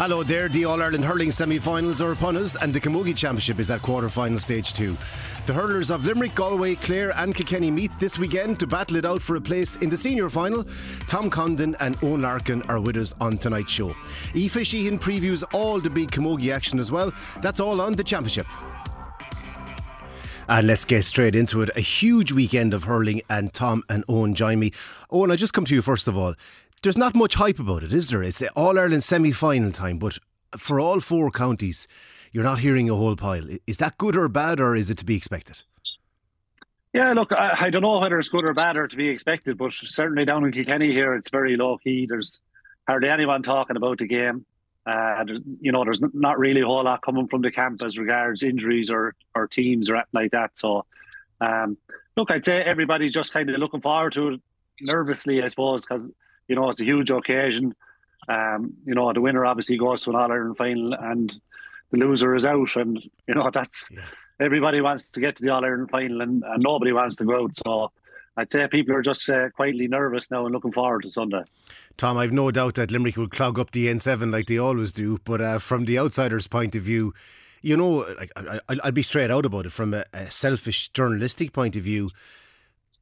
Hello 0.00 0.22
there. 0.22 0.48
The 0.48 0.64
All 0.64 0.80
Ireland 0.80 1.04
Hurling 1.04 1.30
semi 1.30 1.58
finals 1.58 2.00
are 2.00 2.12
upon 2.12 2.34
us, 2.38 2.56
and 2.56 2.72
the 2.72 2.80
Camogie 2.80 3.14
Championship 3.14 3.58
is 3.58 3.70
at 3.70 3.82
quarter 3.82 4.08
final 4.08 4.38
stage 4.38 4.72
two. 4.72 4.96
The 5.44 5.52
hurlers 5.52 5.90
of 5.90 6.06
Limerick, 6.06 6.34
Galway, 6.34 6.76
Clare, 6.76 7.10
and 7.18 7.34
Kilkenny 7.34 7.70
meet 7.70 7.90
this 8.00 8.16
weekend 8.16 8.58
to 8.60 8.66
battle 8.66 8.96
it 8.96 9.04
out 9.04 9.20
for 9.20 9.36
a 9.36 9.42
place 9.42 9.76
in 9.76 9.90
the 9.90 9.98
senior 9.98 10.30
final. 10.30 10.64
Tom 11.06 11.28
Condon 11.28 11.76
and 11.80 11.98
Eoin 11.98 12.22
Larkin 12.22 12.62
are 12.62 12.80
with 12.80 12.96
us 12.96 13.12
on 13.20 13.36
tonight's 13.36 13.72
show. 13.72 13.94
Aoife 14.34 14.66
Sheehan 14.66 14.98
previews 14.98 15.44
all 15.52 15.78
the 15.80 15.90
big 15.90 16.10
Camogie 16.10 16.50
action 16.50 16.78
as 16.78 16.90
well. 16.90 17.12
That's 17.42 17.60
all 17.60 17.82
on 17.82 17.92
the 17.92 18.02
championship. 18.02 18.46
And 20.48 20.66
let's 20.66 20.86
get 20.86 21.04
straight 21.04 21.34
into 21.34 21.60
it. 21.60 21.68
A 21.76 21.80
huge 21.80 22.32
weekend 22.32 22.72
of 22.72 22.84
hurling, 22.84 23.20
and 23.28 23.52
Tom 23.52 23.84
and 23.90 24.06
Eoin 24.06 24.32
join 24.32 24.60
me. 24.60 24.72
Eoin, 25.12 25.30
I 25.30 25.36
just 25.36 25.52
come 25.52 25.66
to 25.66 25.74
you 25.74 25.82
first 25.82 26.08
of 26.08 26.16
all 26.16 26.36
there's 26.82 26.96
not 26.96 27.14
much 27.14 27.34
hype 27.34 27.58
about 27.58 27.82
it, 27.82 27.92
is 27.92 28.08
there? 28.08 28.22
It's 28.22 28.42
All 28.56 28.78
Ireland 28.78 29.04
semi 29.04 29.32
final 29.32 29.72
time, 29.72 29.98
but 29.98 30.18
for 30.56 30.80
all 30.80 31.00
four 31.00 31.30
counties, 31.30 31.86
you're 32.32 32.44
not 32.44 32.60
hearing 32.60 32.88
a 32.88 32.94
whole 32.94 33.16
pile. 33.16 33.46
Is 33.66 33.76
that 33.78 33.98
good 33.98 34.16
or 34.16 34.28
bad, 34.28 34.60
or 34.60 34.74
is 34.74 34.90
it 34.90 34.98
to 34.98 35.04
be 35.04 35.16
expected? 35.16 35.62
Yeah, 36.92 37.12
look, 37.12 37.32
I, 37.32 37.54
I, 37.56 37.70
don't 37.70 37.82
know 37.82 38.00
whether 38.00 38.18
it's 38.18 38.28
good 38.28 38.44
or 38.44 38.52
bad 38.52 38.76
or 38.76 38.88
to 38.88 38.96
be 38.96 39.08
expected, 39.08 39.56
but 39.56 39.72
certainly 39.72 40.24
down 40.24 40.44
in 40.44 40.50
Kilkenny 40.50 40.90
here, 40.90 41.14
it's 41.14 41.30
very 41.30 41.56
low 41.56 41.78
key. 41.78 42.06
There's 42.08 42.40
hardly 42.88 43.08
anyone 43.08 43.42
talking 43.42 43.76
about 43.76 43.98
the 43.98 44.08
game. 44.08 44.44
Uh, 44.86 45.24
you 45.60 45.70
know, 45.70 45.84
there's 45.84 46.00
not 46.14 46.38
really 46.38 46.62
a 46.62 46.66
whole 46.66 46.82
lot 46.82 47.02
coming 47.02 47.28
from 47.28 47.42
the 47.42 47.50
camp 47.50 47.78
as 47.84 47.96
regards 47.96 48.42
injuries 48.42 48.90
or, 48.90 49.14
or 49.36 49.46
teams 49.46 49.88
or 49.88 49.96
anything 49.96 50.10
like 50.14 50.30
that. 50.32 50.58
So, 50.58 50.84
um, 51.40 51.76
look, 52.16 52.32
I'd 52.32 52.44
say 52.44 52.60
everybody's 52.60 53.12
just 53.12 53.32
kind 53.32 53.48
of 53.48 53.60
looking 53.60 53.82
forward 53.82 54.14
to 54.14 54.28
it 54.30 54.40
nervously, 54.80 55.42
I 55.44 55.48
suppose, 55.48 55.82
because 55.82 56.12
you 56.50 56.56
know, 56.56 56.68
it's 56.68 56.80
a 56.80 56.84
huge 56.84 57.10
occasion. 57.10 57.76
Um, 58.28 58.74
you 58.84 58.94
know, 58.94 59.12
the 59.12 59.20
winner 59.20 59.46
obviously 59.46 59.78
goes 59.78 60.02
to 60.02 60.10
an 60.10 60.16
All 60.16 60.32
Ireland 60.32 60.56
final, 60.56 60.92
and 60.94 61.40
the 61.92 61.98
loser 61.98 62.34
is 62.34 62.44
out. 62.44 62.74
And 62.74 63.00
you 63.28 63.34
know, 63.34 63.50
that's 63.54 63.88
yeah. 63.90 64.00
everybody 64.40 64.80
wants 64.80 65.10
to 65.10 65.20
get 65.20 65.36
to 65.36 65.42
the 65.44 65.50
All 65.50 65.64
Ireland 65.64 65.90
final, 65.90 66.20
and, 66.22 66.42
and, 66.42 66.62
nobody 66.62 66.92
wants 66.92 67.16
to 67.16 67.24
go 67.24 67.44
out. 67.44 67.56
So. 67.56 67.92
I'd 68.36 68.50
say 68.50 68.66
people 68.68 68.94
are 68.94 69.02
just 69.02 69.28
uh, 69.28 69.50
quietly 69.50 69.88
nervous 69.88 70.30
now 70.30 70.46
and 70.46 70.54
looking 70.54 70.72
forward 70.72 71.02
to 71.02 71.10
Sunday. 71.10 71.42
Tom, 71.98 72.16
I've 72.16 72.32
no 72.32 72.50
doubt 72.52 72.76
that 72.76 72.90
Limerick 72.90 73.16
will 73.16 73.28
clog 73.28 73.58
up 73.58 73.72
the 73.72 73.88
N7 73.88 74.32
like 74.32 74.46
they 74.46 74.56
always 74.56 74.92
do, 74.92 75.18
but 75.24 75.40
uh, 75.40 75.58
from 75.58 75.84
the 75.84 75.98
outsider's 75.98 76.46
point 76.46 76.76
of 76.76 76.82
view, 76.82 77.12
you 77.60 77.76
know, 77.76 78.06
I, 78.36 78.60
will 78.84 78.92
be 78.92 79.02
straight 79.02 79.32
out 79.32 79.44
about 79.44 79.66
it. 79.66 79.72
From 79.72 79.92
a, 79.92 80.04
a 80.14 80.30
selfish 80.30 80.88
journalistic 80.90 81.52
point 81.52 81.74
of 81.74 81.82
view, 81.82 82.10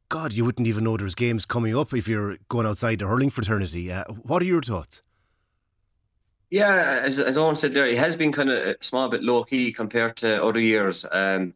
God, 0.09 0.33
you 0.33 0.45
wouldn't 0.45 0.67
even 0.67 0.85
know 0.85 0.97
there's 0.97 1.15
games 1.15 1.45
coming 1.45 1.77
up 1.77 1.93
if 1.93 2.09
you're 2.09 2.39
going 2.49 2.67
outside 2.67 2.99
the 3.01 3.07
hurling 3.07 3.31
fraternity. 3.31 3.93
Uh, 3.93 4.05
what 4.23 4.41
are 4.41 4.47
your 4.47 4.63
thoughts? 4.63 5.03
Yeah, 6.51 7.01
as, 7.03 7.19
as 7.19 7.37
Eoin 7.37 7.59
said 7.59 7.75
there, 7.75 7.87
it 7.87 7.99
has 7.99 8.17
been 8.17 8.33
kind 8.33 8.51
of 8.51 8.57
a 8.57 8.77
small 8.81 9.11
bit 9.11 9.23
low 9.23 9.45
key 9.45 9.71
compared 9.71 10.17
to 10.17 10.43
other 10.43 10.61
years. 10.61 11.05
Um, 11.13 11.53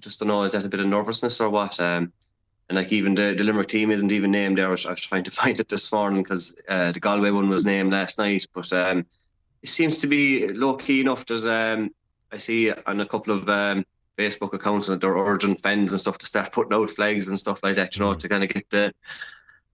just 0.00 0.18
don't 0.18 0.28
know, 0.28 0.42
is 0.42 0.52
that 0.52 0.64
a 0.64 0.68
bit 0.68 0.80
of 0.80 0.86
nervousness 0.86 1.40
or 1.40 1.50
what? 1.50 1.78
Um, 1.78 2.12
and 2.68 2.76
like 2.76 2.92
even 2.92 3.14
the, 3.14 3.34
the 3.36 3.44
Limerick 3.44 3.68
team 3.68 3.90
isn't 3.90 4.10
even 4.10 4.32
named 4.32 4.58
there. 4.58 4.66
I 4.66 4.70
was, 4.70 4.86
I 4.86 4.90
was 4.90 5.00
trying 5.00 5.24
to 5.24 5.30
find 5.42 5.60
it 5.60 5.68
this 5.68 5.92
morning 5.92 6.22
because 6.22 6.54
uh, 6.68 6.90
the 6.90 7.00
Galway 7.00 7.30
one 7.30 7.48
was 7.48 7.64
named 7.64 7.92
last 7.92 8.18
night, 8.18 8.46
but 8.52 8.72
um, 8.72 9.06
it 9.62 9.68
seems 9.68 9.98
to 9.98 10.06
be 10.08 10.48
low 10.48 10.74
key 10.74 11.00
enough. 11.00 11.26
There's 11.26 11.46
um, 11.46 11.90
I 12.32 12.38
see 12.38 12.72
on 12.72 13.00
a 13.00 13.06
couple 13.06 13.36
of 13.36 13.48
um, 13.48 13.84
Facebook 14.18 14.54
accounts 14.54 14.88
and 14.88 15.00
they're 15.00 15.16
urging 15.16 15.56
fans 15.56 15.92
and 15.92 16.00
stuff 16.00 16.18
to 16.18 16.26
start 16.26 16.52
putting 16.52 16.74
out 16.74 16.90
flags 16.90 17.28
and 17.28 17.38
stuff 17.38 17.62
like 17.62 17.76
that, 17.76 17.96
you 17.96 18.04
know, 18.04 18.12
mm. 18.12 18.18
to 18.18 18.28
kind 18.28 18.44
of 18.44 18.50
get 18.50 18.68
the, 18.70 18.92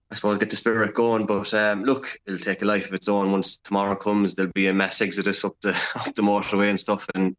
I 0.09 0.15
suppose, 0.15 0.37
get 0.37 0.49
the 0.49 0.55
spirit 0.55 0.93
going. 0.93 1.25
But 1.25 1.53
um, 1.53 1.83
look, 1.83 2.17
it'll 2.25 2.39
take 2.39 2.61
a 2.61 2.65
life 2.65 2.87
of 2.87 2.93
its 2.93 3.07
own. 3.07 3.31
Once 3.31 3.57
tomorrow 3.57 3.95
comes, 3.95 4.35
there'll 4.35 4.51
be 4.53 4.67
a 4.67 4.73
mass 4.73 5.01
exodus 5.01 5.45
up 5.45 5.53
the 5.61 5.69
up 5.95 6.15
the 6.15 6.21
motorway 6.21 6.69
and 6.69 6.79
stuff. 6.79 7.07
And 7.15 7.35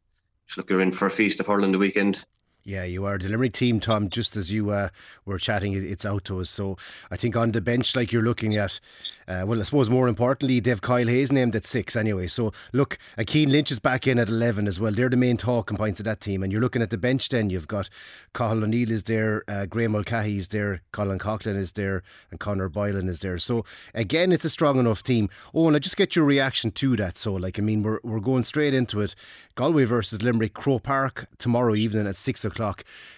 look, 0.57 0.71
you're 0.71 0.81
in 0.81 0.93
for 0.93 1.07
a 1.07 1.11
feast 1.11 1.41
of 1.41 1.47
hurling 1.47 1.73
the 1.73 1.79
weekend. 1.79 2.25
Yeah, 2.65 2.85
you 2.85 3.05
are. 3.07 3.19
Delivery 3.19 3.51
team, 3.51 3.81
Tom, 3.81 4.09
just 4.09 4.37
as 4.37 4.53
you 4.53 4.71
uh, 4.71 4.91
were 5.25 5.39
chatting, 5.39 5.73
it's 5.73 6.05
out 6.05 6.25
to 6.27 6.41
us. 6.41 6.49
So 6.49 6.77
I 7.11 7.17
think 7.17 7.35
on 7.37 7.51
the 7.51 7.61
bench, 7.61 7.97
like 7.97 8.13
you're 8.13 8.23
looking 8.23 8.55
at, 8.57 8.79
uh, 9.27 9.43
well, 9.45 9.59
I 9.59 9.65
suppose 9.65 9.91
more 9.91 10.07
importantly, 10.07 10.61
they've 10.61 10.81
Kyle 10.81 11.09
Hayes 11.09 11.33
named 11.33 11.57
at 11.57 11.65
six 11.65 11.97
anyway. 11.97 12.29
So 12.29 12.53
look, 12.73 12.99
Cian 13.29 13.51
Lynch 13.51 13.73
is 13.73 13.81
back 13.81 14.07
in 14.07 14.17
at 14.21 14.29
11 14.29 14.69
as 14.69 14.79
well. 14.79 14.93
They're 14.93 15.09
the 15.09 15.17
main 15.17 15.37
talking 15.37 15.77
points 15.77 15.99
of 15.99 16.05
that 16.05 16.21
team. 16.21 16.45
And 16.45 16.53
you're 16.53 16.61
looking 16.61 16.83
at 16.83 16.91
the 16.91 16.99
bench 16.99 17.31
then, 17.31 17.51
you've 17.51 17.67
got 17.67 17.89
Cathal 18.33 18.63
O'Neill 18.63 18.93
is 18.93 19.03
there, 19.03 19.43
uh, 19.49 19.67
Graeme 19.67 19.91
Mulcahy 19.91 20.37
is 20.37 20.49
there, 20.49 20.83
Colin 20.93 21.19
Coughlan 21.19 21.57
is 21.57 21.73
there, 21.73 22.05
and 22.31 22.39
Conor 22.39 22.69
Boylan 22.69 23.09
is 23.09 23.21
there. 23.21 23.39
So 23.39 23.65
again, 23.93 24.31
it's 24.31 24.45
a 24.45 24.51
strong 24.51 24.79
enough 24.79 25.03
team. 25.03 25.31
Oh, 25.53 25.67
and 25.67 25.75
I 25.75 25.81
just 25.81 25.97
get 25.97 26.15
your 26.15 26.25
reaction 26.25 26.71
to 26.71 26.95
that. 26.97 27.17
So, 27.17 27.35
like, 27.35 27.59
I 27.59 27.63
mean, 27.63 27.83
we're, 27.83 27.99
we're 28.05 28.21
going 28.21 28.45
straight 28.45 28.73
into 28.73 29.01
it. 29.01 29.17
Galway 29.57 29.85
versus 29.85 30.23
Limerick, 30.23 30.55
Croke 30.55 30.85
Park 30.85 31.27
tomorrow 31.39 31.75
evening 31.75 32.07
at 32.07 32.15
six 32.15 32.45
o'clock. 32.45 32.52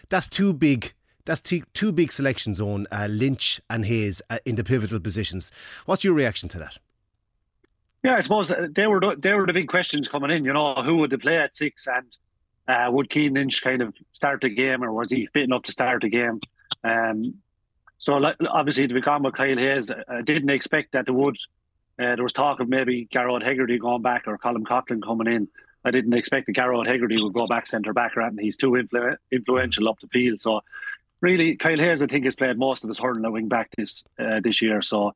That's 0.09 0.29
too 0.29 0.53
big. 0.53 0.93
That's 1.25 1.41
two, 1.41 1.63
two 1.73 1.91
big 1.91 2.13
selections 2.13 2.61
on 2.61 2.87
uh, 2.93 3.07
Lynch 3.11 3.61
and 3.71 3.87
Hayes 3.87 4.21
uh, 4.29 4.39
in 4.45 4.57
the 4.57 4.65
pivotal 4.65 5.01
positions. 5.01 5.51
What's 5.87 6.05
your 6.05 6.13
reaction 6.13 6.49
to 6.51 6.59
that? 6.59 6.79
Yeah, 8.03 8.17
I 8.17 8.21
suppose 8.21 8.51
uh, 8.51 8.69
they 8.71 8.87
were 8.87 9.01
the, 9.01 9.17
they 9.19 9.33
were 9.33 9.47
the 9.47 9.55
big 9.55 9.69
questions 9.69 10.07
coming 10.07 10.31
in. 10.31 10.45
You 10.45 10.53
know, 10.53 10.75
who 10.83 10.97
would 10.97 11.11
they 11.11 11.17
play 11.17 11.39
at 11.39 11.57
six, 11.57 11.87
and 11.87 12.19
uh, 12.69 12.91
would 12.93 13.11
Cian 13.11 13.33
Lynch 13.33 13.63
kind 13.63 13.81
of 13.81 13.95
start 14.13 14.43
the 14.43 14.51
game, 14.51 14.85
or 14.85 14.93
was 14.93 15.11
he 15.11 15.27
fit 15.33 15.45
enough 15.45 15.63
to 15.63 15.73
start 15.73 16.03
the 16.03 16.11
game? 16.11 16.41
Um, 16.85 17.37
so 17.97 18.23
obviously, 18.51 18.87
to 18.87 18.93
become 18.93 19.23
with 19.23 19.35
Kyle 19.35 19.57
Hayes, 19.57 19.91
I 19.91 20.21
didn't 20.21 20.51
expect 20.51 20.93
that 20.93 21.07
they 21.07 21.13
would. 21.13 21.39
Uh, 21.99 22.17
there 22.17 22.23
was 22.23 22.35
talk 22.35 22.61
of 22.61 22.69
maybe 22.69 23.07
Gearóid 23.07 23.43
Hegarty 23.43 23.79
going 23.79 24.03
back 24.03 24.25
or 24.27 24.37
Colin 24.37 24.65
Coughlan 24.65 25.03
coming 25.03 25.33
in. 25.33 25.49
I 25.85 25.91
didn't 25.91 26.15
expect 26.15 26.47
that 26.47 26.57
Gearóid 26.57 26.87
Hegarty 26.87 27.23
would 27.23 27.35
go 27.35 27.47
back 27.47 27.67
centre 27.67 27.93
back, 27.93 28.13
and 28.17 28.41
he's 28.41 28.57
too 28.57 28.71
influ- 28.71 29.17
influential 29.31 29.89
up 29.89 30.01
the 30.01 30.09
field. 30.09 30.41
So, 30.41 30.63
really, 31.21 31.57
Kyle 31.57 31.79
Hayes, 31.79 32.03
I 32.03 32.07
think, 32.07 32.25
has 32.25 32.37
played 32.37 32.59
most 32.59 32.85
of 32.85 32.89
his 32.89 32.99
hurling 32.99 33.25
at 33.25 33.33
wing 33.33 33.49
back 33.49 33.71
this 33.77 34.05
uh, 34.19 34.41
this 34.43 34.63
year. 34.63 34.81
So, 34.81 35.15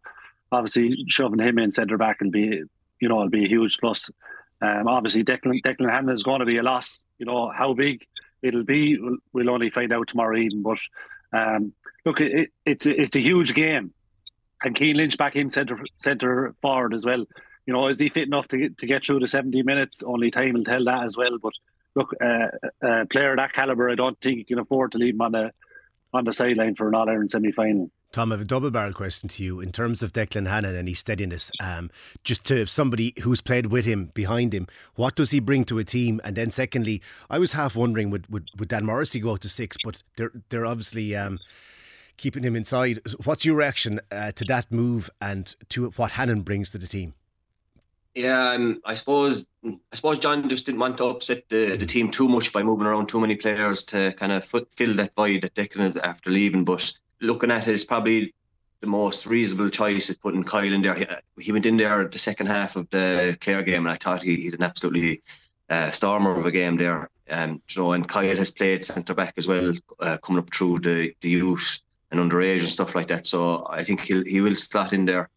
obviously, 0.52 1.04
shoving 1.08 1.40
him 1.40 1.58
in 1.58 1.72
centre 1.72 1.96
back 1.96 2.20
will 2.20 2.30
be, 2.30 2.62
you 3.00 3.08
know, 3.08 3.16
will 3.16 3.30
be 3.30 3.44
a 3.44 3.48
huge 3.48 3.78
plus. 3.78 4.10
Um, 4.60 4.88
obviously, 4.88 5.24
Declan, 5.24 5.62
Declan 5.62 5.90
Hannon 5.90 6.14
is 6.14 6.22
going 6.22 6.40
to 6.40 6.46
be 6.46 6.58
a 6.58 6.62
loss. 6.62 7.04
You 7.18 7.26
know 7.26 7.50
how 7.50 7.72
big 7.72 8.06
it'll 8.42 8.64
be. 8.64 8.98
We'll, 8.98 9.16
we'll 9.32 9.50
only 9.50 9.70
find 9.70 9.92
out 9.92 10.08
tomorrow 10.08 10.36
evening. 10.36 10.62
But 10.62 10.78
um, 11.32 11.72
look, 12.04 12.20
it, 12.20 12.50
it's 12.66 12.84
it's 12.84 13.16
a 13.16 13.20
huge 13.22 13.54
game, 13.54 13.94
and 14.62 14.76
Cian 14.76 14.98
Lynch 14.98 15.16
back 15.16 15.34
in 15.34 15.48
centre 15.48 15.78
centre 15.96 16.54
forward 16.60 16.92
as 16.92 17.06
well 17.06 17.24
you 17.68 17.74
know, 17.74 17.86
is 17.88 18.00
he 18.00 18.08
fit 18.08 18.28
enough 18.28 18.48
to 18.48 18.56
get, 18.56 18.78
to 18.78 18.86
get 18.86 19.04
through 19.04 19.20
the 19.20 19.28
70 19.28 19.62
minutes? 19.62 20.02
Only 20.02 20.30
time 20.30 20.54
will 20.54 20.64
tell 20.64 20.86
that 20.86 21.04
as 21.04 21.18
well. 21.18 21.36
But 21.40 21.52
look, 21.94 22.14
uh, 22.18 22.46
a 22.80 23.04
player 23.04 23.32
of 23.32 23.36
that 23.36 23.52
caliber, 23.52 23.90
I 23.90 23.94
don't 23.94 24.18
think 24.22 24.38
you 24.38 24.46
can 24.46 24.58
afford 24.58 24.92
to 24.92 24.98
leave 24.98 25.12
him 25.12 25.20
on 25.20 25.32
the 25.32 25.52
on 26.14 26.24
the 26.24 26.32
sideline 26.32 26.74
for 26.74 26.88
an 26.88 26.94
All 26.94 27.06
Ireland 27.06 27.30
semi 27.30 27.52
final. 27.52 27.90
Tom, 28.10 28.32
I 28.32 28.36
have 28.36 28.40
a 28.40 28.46
double 28.46 28.70
barrel 28.70 28.94
question 28.94 29.28
to 29.28 29.44
you 29.44 29.60
in 29.60 29.70
terms 29.70 30.02
of 30.02 30.14
Declan 30.14 30.48
Hannon 30.48 30.76
and 30.76 30.88
his 30.88 30.98
steadiness. 30.98 31.52
Um, 31.60 31.90
just 32.24 32.42
to 32.46 32.66
somebody 32.66 33.12
who's 33.20 33.42
played 33.42 33.66
with 33.66 33.84
him, 33.84 34.12
behind 34.14 34.54
him, 34.54 34.66
what 34.94 35.14
does 35.14 35.30
he 35.30 35.38
bring 35.38 35.66
to 35.66 35.78
a 35.78 35.84
team? 35.84 36.22
And 36.24 36.36
then, 36.36 36.50
secondly, 36.50 37.02
I 37.28 37.38
was 37.38 37.52
half 37.52 37.76
wondering 37.76 38.08
would 38.08 38.26
would, 38.32 38.48
would 38.56 38.70
Dan 38.70 38.86
Morrissey 38.86 39.20
go 39.20 39.32
out 39.32 39.42
to 39.42 39.50
six, 39.50 39.76
but 39.84 40.02
they're 40.16 40.32
they're 40.48 40.64
obviously. 40.64 41.14
Um, 41.14 41.38
keeping 42.16 42.42
him 42.42 42.56
inside. 42.56 43.00
What's 43.22 43.44
your 43.44 43.54
reaction 43.54 44.00
uh, 44.10 44.32
to 44.32 44.44
that 44.46 44.72
move 44.72 45.08
and 45.20 45.54
to 45.68 45.90
what 45.90 46.10
Hannon 46.10 46.40
brings 46.40 46.72
to 46.72 46.78
the 46.78 46.88
team? 46.88 47.14
Yeah, 48.18 48.50
um, 48.50 48.80
I 48.84 48.96
suppose 48.96 49.46
I 49.64 49.94
suppose 49.94 50.18
John 50.18 50.48
just 50.48 50.66
didn't 50.66 50.80
want 50.80 50.98
to 50.98 51.04
upset 51.04 51.48
the, 51.50 51.76
the 51.76 51.86
team 51.86 52.10
too 52.10 52.28
much 52.28 52.53
by 52.53 52.65
moving 52.65 52.84
around 52.84 53.09
too 53.09 53.20
many 53.20 53.36
players 53.36 53.84
to 53.84 54.12
kind 54.15 54.32
of 54.32 54.44
fill 54.44 54.94
that 54.97 55.15
void 55.15 55.42
that 55.42 55.54
Declan 55.54 55.84
is 55.84 55.97
after 55.97 56.28
leaving. 56.28 56.65
But 56.65 56.92
looking 57.20 57.53
at 57.53 57.68
it, 57.68 57.74
it's 57.74 57.84
probably 57.84 58.34
the 58.80 58.88
most 58.88 59.26
reasonable 59.26 59.70
choice 59.70 60.10
is 60.10 60.18
putting 60.18 60.42
Kyle 60.42 60.72
in 60.72 60.82
there. 60.82 60.94
He, 60.94 61.06
he 61.38 61.53
went 61.53 61.65
in 61.65 61.76
there 61.76 62.09
the 62.09 62.18
second 62.18 62.48
half 62.48 62.74
of 62.74 62.91
the 62.91 63.38
Clare 63.41 63.62
game, 63.62 63.86
and 63.86 63.92
I 63.92 63.94
thought 63.94 64.24
he, 64.24 64.34
he 64.34 64.44
had 64.47 64.54
an 64.54 64.64
absolutely 64.64 65.22
uh, 65.71 65.92
stormer 65.92 66.36
of 66.36 66.44
a 66.44 66.50
game 66.50 66.76
there. 66.76 67.09
Um, 67.30 67.62
you 67.71 67.82
know, 67.82 67.92
and 67.92 68.09
Kyle 68.09 68.36
has 68.36 68.50
played 68.50 68.84
centre 68.84 69.14
back 69.14 69.34
as 69.36 69.47
well, 69.47 69.72
uh, 70.00 70.16
coming 70.24 70.42
up 70.42 70.53
through 70.53 70.80
the, 70.80 71.14
the 71.21 71.30
youth 71.30 71.78
and 72.10 72.18
underage 72.18 72.60
and 72.60 72.68
stuff 72.68 72.97
like 72.97 73.06
that. 73.09 73.28
So 73.28 73.64
I 73.71 73.84
think 73.84 74.00
he'll 74.00 74.24
he 74.24 74.41
will 74.41 74.56
slot 74.56 74.92
in 74.92 75.04
there 75.04 75.30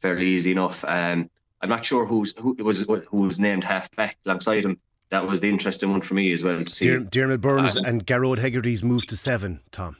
fairly 0.00 0.26
easy 0.26 0.52
enough. 0.52 0.84
Um, 0.84 1.30
I'm 1.60 1.68
not 1.68 1.84
sure 1.84 2.06
who's 2.06 2.34
who 2.38 2.54
was 2.62 2.80
who 2.82 3.16
was 3.18 3.38
named 3.40 3.64
half 3.64 3.90
back 3.96 4.16
alongside 4.24 4.64
him. 4.64 4.78
That 5.10 5.26
was 5.26 5.40
the 5.40 5.48
interesting 5.48 5.90
one 5.90 6.02
for 6.02 6.14
me 6.14 6.32
as 6.32 6.44
well 6.44 6.62
to 6.62 6.70
see. 6.70 6.86
Dear, 6.86 7.00
Diarmaid 7.00 7.40
Byrnes 7.40 7.76
uh, 7.76 7.82
and 7.86 8.06
Gearóid 8.06 8.38
Hegarty's 8.38 8.84
moved 8.84 9.08
to 9.08 9.16
seven. 9.16 9.60
Tom. 9.72 9.96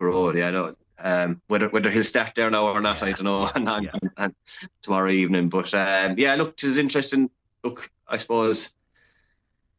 Gearóid, 0.00 0.36
yeah, 0.36 0.50
no. 0.50 0.74
Um, 0.98 1.40
whether 1.48 1.68
whether 1.68 1.90
he'll 1.90 2.04
start 2.04 2.34
there 2.36 2.50
now 2.50 2.66
or 2.66 2.80
not, 2.80 3.00
yeah. 3.00 3.08
I 3.08 3.12
don't 3.12 3.24
know. 3.24 3.50
and, 3.54 3.68
and, 3.68 3.84
yeah. 3.84 4.08
and 4.18 4.34
tomorrow 4.82 5.10
evening, 5.10 5.48
but 5.48 5.72
um, 5.74 6.18
yeah, 6.18 6.34
look, 6.34 6.52
it 6.52 6.64
is 6.64 6.78
interesting. 6.78 7.30
Look, 7.62 7.90
I 8.06 8.16
suppose 8.18 8.74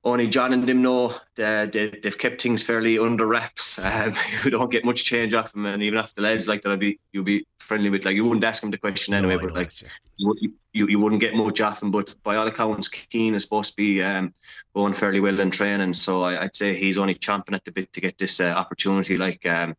only 0.06 0.28
John 0.28 0.54
and 0.54 0.70
them 0.70 0.84
know 0.84 1.08
uh, 1.40 1.66
they, 1.66 2.00
have 2.04 2.20
kept 2.20 2.42
things 2.42 2.62
fairly 2.62 3.00
under 3.00 3.26
wraps. 3.26 3.80
Um, 3.96 4.14
you 4.44 4.52
don't 4.52 4.72
get 4.72 4.84
much 4.84 5.06
change 5.06 5.34
off 5.34 5.54
them, 5.54 5.66
and 5.66 5.82
even 5.82 5.98
after 5.98 6.16
the 6.16 6.22
lads 6.22 6.48
like 6.48 6.62
that, 6.62 6.72
I'd 6.72 6.80
be 6.80 7.00
you'd 7.14 7.26
be 7.26 7.46
friendly 7.60 7.90
with. 7.90 8.04
Like 8.04 8.16
you 8.16 8.26
wouldn't 8.26 8.44
ask 8.44 8.62
him 8.62 8.72
the 8.72 8.78
question 8.78 9.14
anyway, 9.14 9.36
no, 9.36 9.42
but 9.42 9.54
like 9.54 9.72
you, 10.18 10.54
you, 10.74 10.88
you 10.88 11.00
wouldn't 11.00 11.22
get 11.22 11.34
much 11.34 11.62
off 11.62 11.82
him. 11.82 11.92
But 11.92 12.14
by 12.24 12.36
all 12.36 12.48
accounts, 12.48 12.90
Cian 12.90 13.36
is 13.36 13.44
supposed 13.44 13.72
to 13.72 13.78
be 13.78 14.04
um, 14.04 14.34
going 14.76 14.94
fairly 14.94 15.22
well 15.22 15.40
in 15.40 15.50
training, 15.50 15.94
so 15.94 16.24
I, 16.24 16.42
would 16.42 16.56
say 16.56 16.74
he's 16.74 16.98
only 16.98 17.16
chomping 17.16 17.56
at 17.56 17.64
the 17.64 17.72
bit 17.72 17.92
to 17.94 18.02
get 18.02 18.18
this 18.18 18.40
uh, 18.40 18.54
opportunity. 18.58 19.18
Like 19.18 19.46
um, 19.46 19.76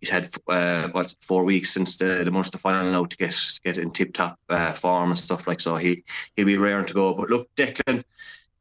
he's 0.00 0.10
had 0.10 0.28
uh, 0.48 0.88
what 0.88 1.14
four 1.22 1.44
weeks 1.44 1.72
since 1.72 1.96
the 1.96 2.22
the 2.24 2.30
Munster 2.30 2.58
final 2.58 2.90
now 2.90 3.04
to 3.04 3.16
get 3.16 3.36
get 3.64 3.78
in 3.78 3.90
tip 3.90 4.14
top 4.14 4.38
uh, 4.48 4.72
form 4.72 5.10
and 5.10 5.18
stuff 5.18 5.46
like 5.46 5.60
so. 5.60 5.76
He 5.76 6.04
he'll 6.36 6.46
be 6.46 6.56
raring 6.56 6.86
to 6.86 6.94
go. 6.94 7.14
But 7.14 7.30
look, 7.30 7.48
Declan, 7.56 8.04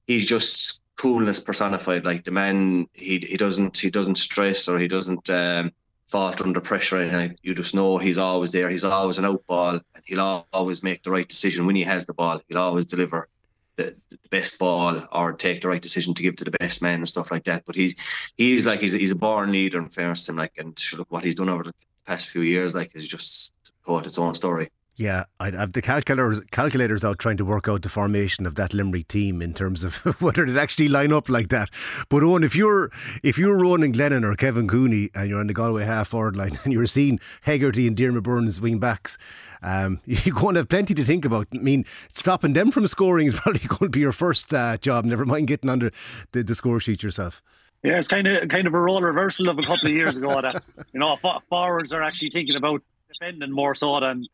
he's 0.08 0.26
just 0.26 0.82
coolness 0.98 1.40
personified. 1.40 2.06
Like 2.06 2.24
the 2.24 2.32
man, 2.32 2.88
he 2.94 3.20
he 3.20 3.38
doesn't 3.38 3.78
he 3.78 3.90
doesn't 3.90 4.16
stress 4.16 4.68
or 4.68 4.80
he 4.80 4.88
doesn't 4.88 5.30
um, 5.30 5.72
under 6.14 6.62
pressure. 6.62 6.98
And 6.98 7.38
you 7.42 7.54
just 7.54 7.76
know 7.76 7.98
he's 7.98 8.18
always 8.18 8.52
there. 8.52 8.70
He's 8.70 8.84
always 8.84 9.18
an 9.18 9.26
out 9.26 9.46
ball, 9.48 9.80
and 9.96 10.04
he'll 10.06 10.48
always 10.54 10.84
make 10.84 11.04
the 11.04 11.12
right 11.12 11.28
decision 11.28 11.66
when 11.66 11.76
he 11.76 11.84
has 11.84 12.06
the 12.06 12.14
ball. 12.14 12.42
He'll 12.48 12.60
always 12.60 12.86
deliver 12.86 13.28
the, 13.76 13.96
the, 14.10 14.18
best 14.30 14.58
ball 14.58 15.06
or 15.12 15.34
take 15.34 15.62
the 15.62 15.68
right 15.68 15.82
decision 15.82 16.14
to 16.14 16.24
give 16.24 16.36
to 16.38 16.46
the 16.46 16.52
best 16.52 16.82
man 16.82 16.96
and 16.96 17.10
stuff 17.10 17.32
like 17.32 17.44
that. 17.46 17.66
But 17.66 17.76
he's 17.76 17.96
he's 18.38 18.66
like 18.66 18.80
he's 18.80 18.94
he's 18.94 19.12
a 19.12 19.16
born 19.16 19.52
leader 19.52 19.80
in 19.80 19.90
fairness 19.90 20.26
to 20.26 20.32
him. 20.32 20.38
Like 20.38 20.54
and 20.58 20.82
look 20.94 21.12
what 21.12 21.24
he's 21.24 21.36
done 21.36 21.50
over 21.50 21.64
the 21.64 21.74
past 22.06 22.30
few 22.30 22.42
years. 22.42 22.74
Like 22.74 22.96
is 22.96 23.08
just 23.08 23.54
told 23.86 24.06
its 24.06 24.18
own 24.18 24.34
story. 24.34 24.70
Yeah, 24.98 25.26
I'd 25.42 25.54
have 25.54 25.74
the 25.74 25.82
calculators 25.82 26.40
calculators 26.52 27.04
out 27.04 27.20
trying 27.20 27.36
to 27.38 27.46
work 27.46 27.68
out 27.68 27.82
the 27.82 27.90
formation 27.90 28.46
of 28.46 28.56
that 28.56 28.74
Limerick 28.74 29.10
team 29.10 29.42
in 29.42 29.54
terms 29.54 29.84
of 29.84 29.96
whether 30.22 30.46
it 30.46 30.56
actually 30.56 30.88
line 30.88 31.12
up 31.12 31.28
like 31.28 31.50
that. 31.50 31.70
But 32.08 32.24
Eoin, 32.24 32.46
if 32.46 32.56
you're 32.56 32.92
if 33.22 33.38
you're 33.38 33.58
Ronan 33.58 33.92
Glennon 33.92 34.24
or 34.24 34.36
Kevin 34.36 34.70
Cooney 34.70 35.10
and 35.14 35.30
you're 35.30 35.40
on 35.40 35.48
the 35.48 35.54
Galway 35.54 35.84
half 35.84 36.10
forward 36.10 36.38
line 36.38 36.58
and 36.64 36.72
you're 36.72 36.88
seeing 36.88 37.20
Hegarty 37.42 37.88
and 37.88 37.98
Diarmaid 37.98 38.24
Byrnes 38.24 38.62
wing 38.62 38.80
backs, 38.80 39.18
um, 39.62 40.00
you're 40.06 40.34
going 40.34 40.54
to 40.54 40.62
have 40.62 40.70
plenty 40.70 40.94
to 40.94 41.04
think 41.04 41.26
about. 41.26 41.48
I 41.54 41.58
mean, 41.58 41.84
stopping 42.10 42.54
them 42.54 42.72
from 42.72 42.88
scoring 42.88 43.28
is 43.28 43.34
probably 43.34 43.68
going 43.68 43.80
to 43.80 43.90
be 43.90 44.00
your 44.00 44.14
first 44.14 44.54
uh, 44.54 44.78
job. 44.78 45.04
Never 45.04 45.26
mind 45.26 45.48
getting 45.48 45.70
under 45.70 45.92
the, 46.32 46.42
the 46.42 46.56
score 46.56 46.80
sheet 46.80 47.04
yourself. 47.04 47.42
Yeah, 47.84 48.00
it's 48.00 48.08
kind 48.08 48.28
of 48.28 48.48
kind 48.48 48.66
of 48.66 48.74
a 48.74 48.80
role 48.80 49.02
reversal 49.02 49.50
of 49.50 49.60
a 49.60 49.62
couple 49.62 49.90
of 49.90 49.94
years 49.94 50.16
ago. 50.16 50.42
That 50.42 50.64
you 50.94 51.02
know, 51.02 51.18
forwards 51.50 51.92
are 51.92 52.02
actually 52.02 52.30
thinking 52.30 52.56
about 52.56 52.82
defending 53.10 53.52
more 53.52 53.76
so 53.76 54.00
than 54.00 54.26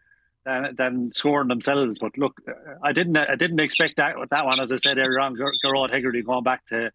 than, 0.45 0.75
than 0.77 1.11
scoring 1.13 1.47
themselves. 1.47 1.99
But 1.99 2.17
look, 2.17 2.41
I 2.81 2.91
didn't 2.91 3.17
I 3.17 3.35
didn't 3.35 3.59
expect 3.59 3.97
that 3.97 4.15
that 4.29 4.45
one. 4.45 4.59
As 4.59 4.71
I 4.71 4.77
said 4.77 4.97
earlier 4.97 5.19
on, 5.19 5.35
Gearóid 5.35 5.91
Hegarty 5.91 6.23
going 6.23 6.43
back 6.43 6.65
to 6.67 6.91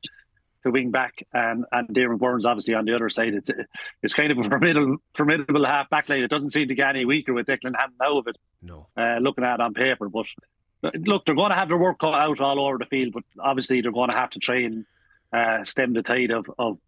to 0.62 0.70
wing 0.70 0.90
back 0.90 1.22
and 1.32 1.64
and 1.72 1.88
Diarmaid 1.88 2.18
Byrnes 2.18 2.46
obviously 2.46 2.74
on 2.74 2.84
the 2.84 2.94
other 2.94 3.08
side. 3.08 3.34
It's 3.34 3.50
it's 4.02 4.14
kind 4.14 4.32
of 4.32 4.38
a 4.38 4.44
formidable 4.44 4.96
formidable 5.14 5.64
half 5.64 5.88
back 5.88 6.08
line. 6.08 6.24
It 6.24 6.30
doesn't 6.30 6.50
seem 6.50 6.68
to 6.68 6.74
get 6.74 6.90
any 6.90 7.04
weaker 7.04 7.32
with 7.32 7.46
Declan 7.46 7.76
Hannon 7.76 7.96
out 8.02 8.18
of 8.18 8.26
it. 8.28 8.36
No, 8.62 8.88
uh, 8.96 9.18
looking 9.20 9.44
at 9.44 9.54
it 9.54 9.60
on 9.60 9.74
paper, 9.74 10.08
but 10.08 10.26
look, 10.82 11.24
they're 11.24 11.34
going 11.34 11.50
to 11.50 11.56
have 11.56 11.68
their 11.68 11.78
work 11.78 11.98
cut 11.98 12.14
out 12.14 12.40
all 12.40 12.60
over 12.60 12.78
the 12.78 12.86
field. 12.86 13.12
But 13.12 13.24
obviously, 13.38 13.80
they're 13.80 13.92
going 13.92 14.10
to 14.10 14.16
have 14.16 14.30
to 14.30 14.38
try 14.38 14.62
and 14.62 14.86
uh, 15.32 15.64
stem 15.64 15.92
the 15.92 16.02
tide 16.02 16.30
of 16.30 16.46
of 16.58 16.78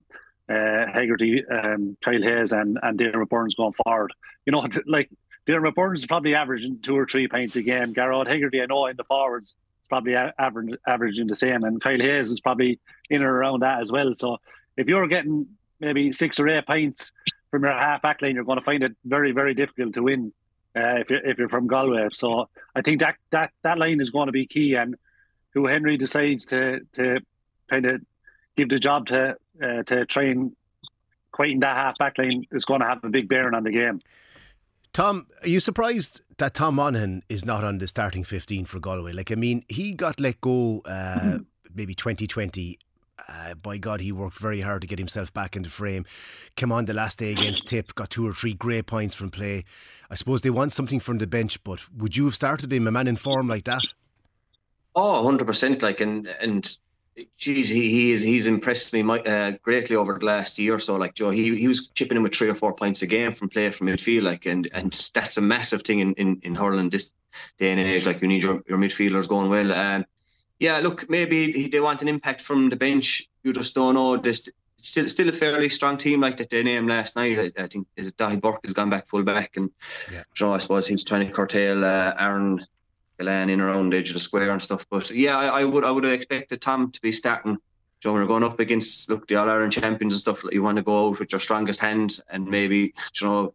uh, 0.49 0.87
Hegarty, 0.93 1.45
um, 1.51 1.97
Kyle 2.03 2.23
Hayes, 2.23 2.53
and 2.53 2.79
and 2.83 2.99
Diarmaid 2.99 3.29
Byrnes 3.29 3.55
going 3.55 3.75
forward. 3.85 4.13
You 4.45 4.53
know, 4.53 4.67
like 4.87 5.11
Diarmaid 5.49 5.75
Byrnes 5.75 6.01
is 6.01 6.07
probably 6.07 6.35
averaging 6.35 6.81
two 6.81 6.97
or 6.97 7.07
three 7.07 7.27
points 7.27 7.57
a 7.57 7.63
game. 7.63 7.95
Gearóid 7.95 8.29
Hegarty, 8.29 8.61
I 8.61 8.67
know 8.67 8.87
in 8.87 8.97
the 8.97 9.05
forwards, 9.05 9.57
is 9.83 9.89
probably 9.89 10.15
average, 10.15 10.75
averaging 10.87 11.27
the 11.27 11.35
same. 11.35 11.65
And 11.65 11.81
Kyle 11.81 11.99
Hayes 11.99 12.31
is 12.31 12.41
probably 12.41 12.79
in 13.09 13.23
or 13.23 13.35
around 13.35 13.61
that 13.61 13.81
as 13.81 13.91
well. 13.91 14.15
So 14.15 14.37
if 14.77 14.87
you're 14.89 15.07
getting 15.07 15.47
maybe 15.81 16.13
six 16.13 16.39
or 16.39 16.49
eight 16.49 16.67
points 16.67 17.13
from 17.51 17.65
your 17.65 17.73
half 17.73 18.03
back 18.03 18.21
line, 18.21 18.35
you're 18.35 18.45
going 18.45 18.59
to 18.59 18.65
find 18.65 18.83
it 18.83 18.95
very, 19.07 19.33
very 19.33 19.55
difficult 19.55 19.95
to 19.95 20.03
win 20.03 20.35
uh, 20.77 21.01
if, 21.01 21.11
you're, 21.11 21.27
if 21.27 21.39
you're 21.39 21.49
from 21.49 21.67
Galway. 21.67 22.09
So 22.13 22.51
I 22.75 22.83
think 22.83 23.01
that, 23.01 23.17
that, 23.31 23.53
that 23.63 23.79
line 23.79 24.03
is 24.03 24.11
going 24.11 24.27
to 24.27 24.33
be 24.33 24.47
key. 24.47 24.75
And 24.75 24.97
who 25.55 25.67
Henry 25.67 25.97
decides 25.97 26.45
to, 26.47 26.81
to 26.93 27.21
kind 27.71 27.87
of 27.87 28.03
give 28.55 28.69
the 28.69 28.79
job 28.79 29.07
to, 29.07 29.37
uh, 29.63 29.83
to 29.85 30.05
try 30.05 30.25
and 30.25 30.55
quieten 31.33 31.61
that 31.61 31.77
half 31.77 31.97
back 31.97 32.19
line 32.19 32.45
is 32.53 32.67
going 32.67 32.81
to 32.81 32.87
have 32.87 33.03
a 33.03 33.09
big 33.09 33.31
bearing 33.31 33.55
on 33.55 33.65
the 33.65 33.71
game. 33.71 34.03
Tom, 34.99 35.29
are 35.43 35.49
you 35.49 35.61
surprised 35.61 36.23
that 36.39 36.55
Tom 36.55 36.75
Monaghan 36.75 37.23
is 37.29 37.45
not 37.45 37.63
on 37.63 37.79
the 37.79 37.87
starting 37.87 38.25
15 38.25 38.65
for 38.65 38.81
Galway? 38.81 39.13
Like, 39.13 39.31
I 39.31 39.37
mean, 39.37 39.63
he 39.69 39.93
got 39.93 40.19
let 40.19 40.41
go 40.41 40.83
uh, 40.87 41.21
mm-hmm. 41.21 41.37
maybe 41.73 41.95
2020. 41.95 42.81
Uh, 43.29 43.55
by 43.55 43.79
God, 43.79 44.01
he 44.01 44.11
worked 44.11 44.37
very 44.39 44.61
hard 44.61 44.81
to 44.81 44.89
get 44.89 44.99
himself 44.99 45.33
back 45.33 45.55
into 45.55 45.71
frame. 45.71 46.05
Came 46.57 46.73
on 46.73 46.87
the 46.87 46.95
last 46.95 47.21
day 47.21 47.31
against 47.31 47.69
Tip, 47.69 47.95
got 47.95 48.11
two 48.11 48.27
or 48.27 48.33
three 48.33 48.55
great 48.55 48.87
points 48.87 49.15
from 49.15 49.31
play. 49.31 49.65
I 50.11 50.17
suppose 50.17 50.41
they 50.41 50.51
want 50.51 50.73
something 50.73 50.99
from 50.99 51.19
the 51.19 51.29
bench, 51.29 51.63
but 51.63 51.79
would 51.97 52.17
you 52.17 52.25
have 52.25 52.35
started 52.35 52.73
him, 52.73 52.89
a 52.89 52.91
man 52.91 53.07
in 53.07 53.15
form 53.15 53.47
like 53.47 53.67
that? 53.67 53.85
Oh, 54.97 55.23
100%. 55.25 55.81
Like, 55.81 56.01
and, 56.01 56.27
and 56.41 56.77
geez, 57.37 57.69
he, 57.69 57.91
he 57.91 58.13
is 58.13 58.23
he's 58.23 58.47
impressed 58.47 58.93
me 58.93 59.03
uh, 59.03 59.53
greatly 59.63 59.97
over 59.97 60.19
the 60.19 60.27
last 60.27 60.59
year 60.59 60.75
or 60.75 60.79
so. 60.79 60.97
Like 60.97 61.15
Joe, 61.15 61.31
he 61.31 61.57
he 61.57 61.69
was 61.69 61.89
chipping 61.91 62.17
in 62.17 62.23
with 62.23 62.35
three 62.35 62.49
or 62.49 62.55
four 62.55 62.75
points 62.75 63.03
a 63.03 63.07
game 63.07 63.33
from 63.33 63.49
play 63.49 63.71
from 63.71 63.89
midfield, 63.89 64.23
like 64.23 64.47
and 64.47 64.69
and 64.73 65.11
that's 65.15 65.37
a 65.37 65.41
massive 65.41 65.83
thing 65.83 66.01
in 66.01 66.15
in, 66.15 66.41
in 66.43 66.55
hurling 66.55 66.91
this 66.91 67.13
day 67.59 67.71
and 67.71 67.81
age. 67.81 68.07
Like 68.07 68.23
you 68.23 68.29
need 68.29 68.43
your, 68.43 68.63
your 68.69 68.79
midfielders 68.79 69.29
going 69.29 69.51
well. 69.51 69.75
Um, 69.75 70.05
yeah, 70.59 70.79
look, 70.79 71.09
maybe 71.09 71.69
they 71.69 71.81
want 71.81 72.03
an 72.03 72.09
impact 72.09 72.43
from 72.43 72.69
the 72.69 72.77
bench. 72.77 73.29
You 73.43 73.53
just 73.53 73.75
don't 73.75 73.95
know. 73.95 74.17
This 74.17 74.49
still 74.79 75.09
still 75.09 75.29
a 75.29 75.33
fairly 75.33 75.69
strong 75.69 75.97
team 75.97 76.21
like 76.21 76.37
that 76.37 76.51
they 76.51 76.63
named 76.63 76.89
last 76.89 77.17
night. 77.17 77.39
I, 77.39 77.63
I 77.63 77.67
think 77.67 77.87
is 77.97 78.09
it 78.09 78.17
Daithí 78.17 78.41
Burke 78.41 78.61
has 78.65 78.73
gone 78.73 78.91
back 78.91 79.07
full 79.07 79.23
back, 79.23 79.57
and 79.57 79.71
yeah. 80.11 80.23
you 80.39 80.47
know, 80.47 80.55
I 80.55 80.59
suppose 80.59 80.87
he's 80.87 81.05
trying 81.05 81.27
to 81.27 81.33
curtail 81.33 81.85
uh, 81.85 82.15
Aaron 82.19 82.67
Gillane 83.19 83.51
in 83.51 83.61
around 83.61 83.93
the 83.93 83.99
edge 83.99 84.11
of 84.11 84.15
the 84.15 84.21
square 84.21 84.51
and 84.51 84.63
stuff. 84.63 84.87
But 84.89 85.11
yeah, 85.11 85.37
I, 85.37 85.61
I 85.61 85.65
would 85.65 85.85
I 85.85 85.91
would 85.91 86.05
have 86.05 86.13
expected 86.13 86.61
Tom 86.61 86.91
to 86.93 87.01
be 87.01 87.13
starting. 87.13 87.59
Joe, 88.01 88.13
when 88.13 88.21
you're 88.21 88.29
going 88.29 88.45
up 88.45 88.61
against 88.61 89.11
look 89.11 89.27
the 89.27 89.37
All 89.37 89.51
Ireland 89.51 89.73
champions 89.73 90.15
and 90.15 90.21
stuff, 90.21 90.45
you 90.53 90.63
want 90.63 90.77
to 90.77 90.85
go 90.85 91.07
out 91.07 91.19
with 91.19 91.33
your 91.33 91.41
strongest 91.41 91.81
hand 91.81 92.21
and 92.31 92.47
maybe 92.47 92.95
you 93.21 93.27
know 93.27 93.55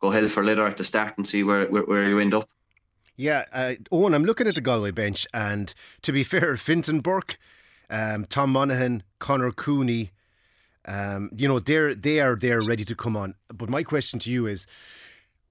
go 0.00 0.10
hell 0.10 0.28
for 0.28 0.44
leather 0.44 0.66
at 0.66 0.76
the 0.76 0.84
start 0.84 1.16
and 1.16 1.28
see 1.28 1.42
where 1.42 1.66
where, 1.66 1.82
where 1.82 2.08
you 2.08 2.18
end 2.18 2.34
up. 2.34 2.48
Yeah, 3.16 3.44
uh, 3.52 3.74
Eoin, 3.92 4.14
I'm 4.14 4.24
looking 4.24 4.48
at 4.48 4.56
the 4.56 4.60
Galway 4.60 4.90
bench, 4.90 5.26
and 5.32 5.72
to 6.02 6.12
be 6.12 6.24
fair, 6.32 6.56
Fintan 6.56 7.00
Burke, 7.00 7.38
um, 7.90 8.24
Tom 8.24 8.50
Monaghan, 8.50 9.02
Conor 9.20 9.52
Cooney, 9.52 10.10
um, 10.86 11.30
you 11.36 11.48
know, 11.48 11.58
they're 11.58 11.94
they 11.94 12.20
are 12.20 12.36
they're 12.36 12.62
ready 12.62 12.84
to 12.84 12.94
come 12.94 13.16
on. 13.16 13.34
But 13.48 13.68
my 13.68 13.82
question 13.82 14.18
to 14.20 14.30
you 14.30 14.46
is 14.46 14.66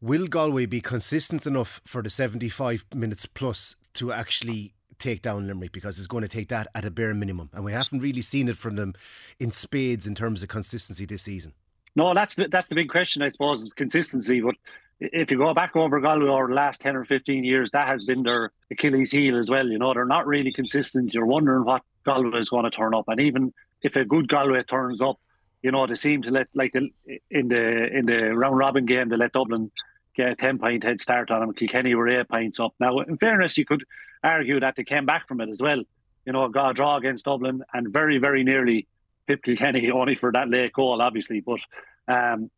Will 0.03 0.27
Galway 0.27 0.65
be 0.65 0.81
consistent 0.81 1.47
enough 1.47 1.79
for 1.85 2.01
the 2.01 2.09
75 2.09 2.83
minutes 2.93 3.25
plus 3.25 3.77
to 3.93 4.11
actually 4.11 4.73
take 4.99 5.21
down 5.21 5.47
Limerick 5.47 5.71
because 5.71 5.97
it's 5.97 6.07
going 6.07 6.23
to 6.23 6.27
take 6.27 6.49
that 6.49 6.67
at 6.75 6.83
a 6.83 6.91
bare 6.91 7.13
minimum. 7.13 7.49
And 7.53 7.63
we 7.63 7.71
haven't 7.71 8.01
really 8.01 8.21
seen 8.21 8.49
it 8.49 8.57
from 8.57 8.75
them 8.75 8.95
in 9.39 9.53
spades 9.53 10.05
in 10.05 10.13
terms 10.13 10.43
of 10.43 10.49
consistency 10.49 11.05
this 11.05 11.21
season. 11.21 11.53
No, 11.95 12.13
that's 12.13 12.35
the, 12.35 12.49
that's 12.49 12.67
the 12.67 12.75
big 12.75 12.89
question, 12.89 13.21
I 13.21 13.29
suppose, 13.29 13.61
is 13.61 13.71
consistency. 13.71 14.41
But 14.41 14.55
if 14.99 15.31
you 15.31 15.37
go 15.37 15.53
back 15.53 15.73
over 15.77 16.01
Galway 16.01 16.27
over 16.27 16.49
the 16.49 16.53
last 16.53 16.81
10 16.81 16.97
or 16.97 17.05
15 17.05 17.45
years, 17.45 17.71
that 17.71 17.87
has 17.87 18.03
been 18.03 18.23
their 18.23 18.51
Achilles 18.71 19.09
heel 19.09 19.37
as 19.37 19.49
well. 19.49 19.69
You 19.69 19.79
know, 19.79 19.93
they're 19.93 20.03
not 20.03 20.27
really 20.27 20.51
consistent. 20.51 21.13
You're 21.13 21.25
wondering 21.25 21.63
what 21.63 21.81
Galway 22.03 22.39
is 22.39 22.49
going 22.49 22.65
to 22.65 22.71
turn 22.71 22.93
up. 22.93 23.05
And 23.07 23.21
even 23.21 23.53
if 23.81 23.95
a 23.95 24.03
good 24.03 24.27
Galway 24.27 24.63
turns 24.63 25.01
up, 25.01 25.17
you 25.61 25.71
know, 25.71 25.87
they 25.87 25.95
seem 25.95 26.23
to 26.23 26.29
let, 26.29 26.47
like 26.53 26.73
the, 26.73 26.89
in 27.31 27.47
the 27.47 27.87
in 27.97 28.05
the 28.05 28.35
round 28.35 28.57
robin 28.57 28.85
game, 28.85 29.07
they 29.07 29.15
let 29.15 29.31
Dublin 29.31 29.71
get 30.15 30.29
a 30.29 30.35
10 30.35 30.59
point 30.59 30.83
head 30.83 31.01
start 31.01 31.31
on 31.31 31.41
them. 31.41 31.53
Kilkenny 31.53 31.95
were 31.95 32.07
eight 32.07 32.29
points 32.29 32.59
up. 32.59 32.73
Now, 32.79 32.99
in 32.99 33.17
fairness, 33.17 33.57
you 33.57 33.65
could 33.65 33.83
argue 34.23 34.59
that 34.59 34.75
they 34.75 34.83
came 34.83 35.05
back 35.05 35.27
from 35.27 35.41
it 35.41 35.49
as 35.49 35.61
well. 35.61 35.83
You 36.25 36.33
know, 36.33 36.47
got 36.47 36.71
a 36.71 36.73
draw 36.73 36.97
against 36.97 37.25
Dublin 37.25 37.63
and 37.73 37.91
very, 37.91 38.17
very 38.17 38.43
nearly 38.43 38.87
pipped 39.27 39.45
Kilkenny 39.45 39.91
only 39.91 40.15
for 40.15 40.31
that 40.31 40.49
late 40.49 40.73
goal, 40.73 41.01
obviously. 41.01 41.41
But 41.41 41.59
um, 42.07 42.49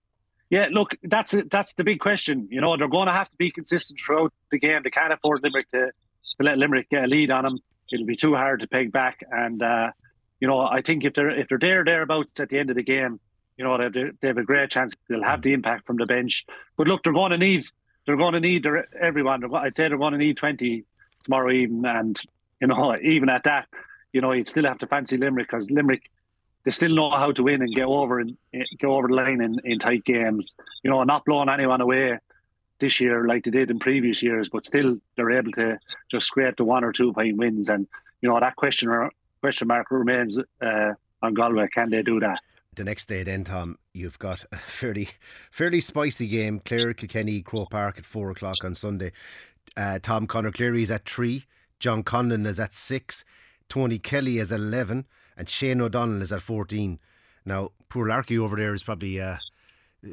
yeah, 0.50 0.68
look, 0.72 0.96
that's 1.04 1.36
that's 1.50 1.74
the 1.74 1.84
big 1.84 2.00
question. 2.00 2.48
You 2.52 2.62
know, 2.62 2.78
they're 2.78 2.88
going 2.88 3.08
to 3.08 3.14
have 3.14 3.30
to 3.30 3.36
be 3.38 3.52
consistent 3.52 4.00
throughout 4.00 4.34
the 4.52 4.60
game. 4.60 4.82
They 4.84 4.92
can't 4.92 5.14
afford 5.14 5.42
Limerick 5.44 5.70
to, 5.72 5.88
to 5.88 6.44
let 6.44 6.58
Limerick 6.58 6.90
get 6.90 7.06
a 7.06 7.08
lead 7.08 7.32
on 7.32 7.44
them. 7.44 7.60
It'll 7.92 8.06
be 8.06 8.16
too 8.16 8.36
hard 8.36 8.62
to 8.62 8.68
peg 8.68 8.92
back. 8.92 9.20
And 9.32 9.62
uh, 9.62 9.92
you 10.40 10.48
know, 10.48 10.60
I 10.60 10.82
think 10.82 11.04
if 11.04 11.14
they're 11.14 11.32
if 11.32 11.48
they're 11.48 11.60
there 11.60 11.84
thereabouts 11.84 12.40
at 12.40 12.50
the 12.50 12.60
end 12.60 12.70
of 12.70 12.76
the 12.76 12.84
game, 12.84 13.20
you 13.58 13.64
know, 13.64 13.78
they, 13.90 14.12
they 14.22 14.28
have 14.28 14.38
a 14.38 14.44
great 14.44 14.70
chance. 14.70 14.94
They'll 15.08 15.24
have 15.24 15.42
the 15.42 15.54
impact 15.54 15.88
from 15.88 15.98
the 15.98 16.06
bench. 16.06 16.46
But 16.78 16.88
look, 16.88 17.04
they're 17.04 17.14
going 17.14 17.32
to 17.32 17.38
need 17.38 17.66
they're 18.06 18.18
going 18.18 18.34
to 18.34 18.40
need 18.40 18.64
their, 18.64 18.88
everyone. 18.96 19.44
I'd 19.56 19.76
say 19.76 19.88
they're 19.88 19.98
going 19.98 20.14
to 20.14 20.20
need 20.20 20.38
twenty 20.38 20.86
tomorrow 21.24 21.52
evening, 21.52 21.86
and 21.86 22.22
you 22.62 22.68
know, 22.68 22.96
even 23.02 23.30
at 23.30 23.44
that, 23.44 23.68
you 24.14 24.22
know, 24.22 24.32
you'd 24.32 24.48
still 24.48 24.66
have 24.66 24.80
to 24.80 24.88
fancy 24.88 25.18
Limerick 25.18 25.48
because 25.48 25.70
Limerick 25.72 26.10
they 26.66 26.72
still 26.72 26.96
know 26.96 27.12
how 27.12 27.32
to 27.32 27.44
win 27.44 27.62
and 27.62 27.74
get 27.74 27.86
over 27.86 28.20
and 28.20 28.36
go 28.82 28.96
over 28.98 29.08
the 29.08 29.14
line 29.14 29.40
in, 29.40 29.60
in 29.64 29.78
tight 29.78 30.04
games. 30.04 30.56
You 30.84 30.90
know, 30.90 31.04
not 31.04 31.24
blowing 31.24 31.48
anyone 31.48 31.80
away 31.80 32.18
this 32.80 33.00
year 33.00 33.26
like 33.26 33.46
they 33.46 33.52
did 33.52 33.70
in 33.70 33.80
previous 33.80 34.22
years, 34.22 34.50
but 34.50 34.66
still 34.66 34.98
they're 35.16 35.32
able 35.32 35.52
to 35.54 35.78
just 36.10 36.26
scrape 36.26 36.58
the 36.58 36.66
one 36.66 36.84
or 36.84 36.92
two 36.92 37.14
point 37.14 37.38
wins. 37.38 37.70
And 37.70 37.88
you 38.22 38.30
know 38.30 38.40
that 38.40 38.56
question 38.56 39.10
question 39.42 39.68
mark 39.68 39.92
remains 39.92 40.40
uh, 40.40 40.94
on 41.22 41.34
Galway. 41.34 41.68
Can 41.68 41.92
they 41.92 42.02
do 42.02 42.20
that? 42.20 42.40
The 42.76 42.84
next 42.84 43.06
day, 43.08 43.24
then, 43.24 43.44
Tom, 43.46 43.78
you've 43.94 44.20
got 44.20 44.44
a 44.52 44.58
fairly, 44.58 45.10
fairly 45.52 45.82
spicy 45.82 46.28
game. 46.28 46.60
Clare 46.60 46.94
Kilkenny, 46.94 47.42
Croke 47.42 47.70
Park 47.70 47.98
at 47.98 48.06
four 48.06 48.32
o'clock 48.32 48.64
on 48.64 48.76
Sunday. 48.76 49.12
Uh, 49.78 50.00
Tom 50.02 50.28
Conor 50.28 50.52
Cleary 50.52 50.84
is 50.84 50.92
at 50.92 51.08
three. 51.08 51.46
John 51.80 52.04
Conlon 52.04 52.46
is 52.46 52.60
at 52.60 52.74
six. 52.74 53.24
Tony 53.68 53.98
Kelly 53.98 54.38
is 54.38 54.52
at 54.52 54.60
eleven, 54.60 55.06
and 55.38 55.50
Shane 55.50 55.82
O'Donnell 55.82 56.22
is 56.22 56.32
at 56.32 56.42
fourteen. 56.42 57.00
Now, 57.46 57.72
poor 57.90 58.08
Larky 58.08 58.38
over 58.38 58.56
there 58.56 58.74
is 58.74 58.84
probably 58.84 59.22
uh, 59.22 59.38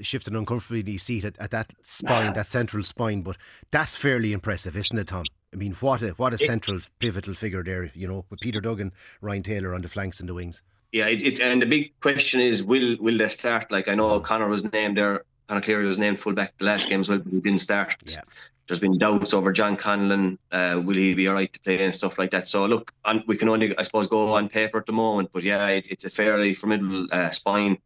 shifting 0.01 0.35
uncomfortably 0.35 0.81
in 0.81 0.87
his 0.87 1.03
seat 1.03 1.25
at, 1.25 1.39
at 1.39 1.51
that 1.51 1.73
spine, 1.83 2.33
that 2.35 2.47
central 2.47 2.83
spine. 2.83 3.23
But 3.23 3.37
that's 3.71 3.97
fairly 3.97 4.33
impressive, 4.33 4.77
isn't 4.77 4.99
it, 4.99 5.09
Tom? 5.09 5.25
I 5.53 5.57
mean, 5.57 5.73
what 5.81 6.03
a 6.03 6.11
what 6.11 6.33
a 6.33 6.39
central 6.39 6.81
pivotal 6.99 7.35
figure 7.35 7.63
there, 7.63 7.91
you 7.95 8.09
know, 8.09 8.25
with 8.31 8.41
Peter 8.41 8.61
Duggan, 8.61 8.93
Ryan 9.21 9.43
Taylor 9.43 9.75
on 9.75 9.83
the 9.83 9.89
flanks 9.89 10.21
and 10.21 10.29
the 10.29 10.35
wings. 10.35 10.63
Yeah, 10.93 11.07
it, 11.09 11.23
it, 11.23 11.41
and 11.41 11.63
the 11.63 11.67
big 11.67 11.99
question 12.01 12.41
is, 12.41 12.63
will 12.63 12.97
will 13.01 13.17
they 13.17 13.29
start? 13.29 13.73
Like 13.73 13.89
I 13.89 13.95
know 13.95 14.21
Conor 14.21 14.49
was 14.49 14.71
named 14.73 14.99
there, 14.99 15.25
Conor 15.49 15.63
Cleary 15.63 15.87
was 15.87 15.99
named 15.99 16.21
fullback 16.21 16.57
the 16.59 16.67
last 16.67 16.89
game 16.89 17.01
as 17.01 17.09
well, 17.09 17.19
but 17.19 17.33
he 17.33 17.41
didn't 17.41 17.61
start. 17.61 17.97
Yeah. 18.07 18.21
There's 18.69 18.79
been 18.79 18.97
doubts 18.99 19.35
over 19.35 19.53
John 19.53 19.77
Conlon. 19.77 20.39
Uh, 20.53 20.81
will 20.85 20.95
he 20.95 21.15
be 21.15 21.29
all 21.29 21.35
right 21.35 21.53
to 21.53 21.61
play 21.61 21.83
and 21.83 21.95
stuff 21.95 22.19
like 22.19 22.31
that? 22.31 22.47
So 22.47 22.65
look, 22.67 22.93
on, 23.05 23.25
we 23.27 23.37
can 23.37 23.49
only, 23.49 23.77
I 23.77 23.83
suppose, 23.83 24.07
go 24.07 24.33
on 24.35 24.49
paper 24.49 24.79
at 24.79 24.87
the 24.87 24.93
moment. 24.93 25.31
But 25.33 25.43
yeah, 25.43 25.67
it, 25.69 25.89
it's 25.89 26.05
a 26.05 26.11
fairly 26.11 26.55
formidable 26.55 27.07
uh, 27.11 27.31
spine, 27.31 27.79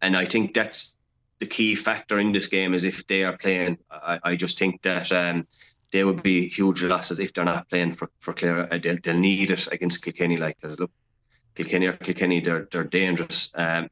and 0.00 0.16
I 0.16 0.24
think 0.24 0.54
that's 0.54 0.96
the 1.40 1.46
key 1.46 1.74
factor 1.74 2.18
in 2.18 2.32
this 2.32 2.46
game. 2.46 2.74
Is 2.74 2.84
if 2.84 3.06
they 3.06 3.24
are 3.24 3.36
playing, 3.36 3.78
I, 3.90 4.20
I 4.22 4.36
just 4.36 4.58
think 4.58 4.82
that. 4.82 5.10
Um, 5.10 5.46
they 5.92 6.04
would 6.04 6.22
be 6.22 6.48
huge 6.48 6.84
losses 6.84 7.18
if 7.18 7.34
they're 7.34 7.44
not 7.44 7.68
playing 7.68 7.90
for 7.90 8.08
for 8.20 8.32
Clare. 8.32 8.72
Uh, 8.72 8.78
they'll, 8.78 8.96
they'll 9.02 9.18
need 9.18 9.50
it 9.50 9.66
against 9.72 10.04
Kilkenny, 10.04 10.36
like 10.36 10.56
because 10.60 10.78
look, 10.78 10.92
Kilkenny 11.54 11.86
or 11.86 11.92
Kilkenny, 11.94 12.40
they're 12.40 12.68
they're 12.70 12.84
dangerous. 12.84 13.52
Um, 13.54 13.88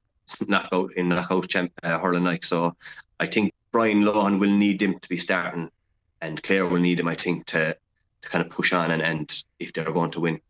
knockout 0.47 0.93
in 0.95 1.09
knockout 1.09 1.49
champ 1.49 1.73
uh, 1.83 1.99
hurling 1.99 2.25
like 2.25 2.45
so. 2.45 2.77
I 3.21 3.27
think 3.27 3.53
Brian 3.73 4.03
Lohan 4.03 4.39
will 4.39 4.51
need 4.51 4.83
him 4.83 4.99
to 4.99 5.09
be 5.09 5.17
starting, 5.17 5.71
and 6.21 6.43
Clare 6.43 6.67
will 6.67 6.81
need 6.81 7.01
him. 7.01 7.09
I 7.09 7.15
think 7.15 7.47
to 7.47 7.77
to 8.23 8.29
kind 8.29 8.45
of 8.45 8.51
push 8.51 8.73
on 8.73 8.91
and 8.91 9.03
end 9.03 9.45
if 9.59 9.73
they're 9.73 9.93
going 9.93 10.11
to 10.13 10.21
win. 10.21 10.41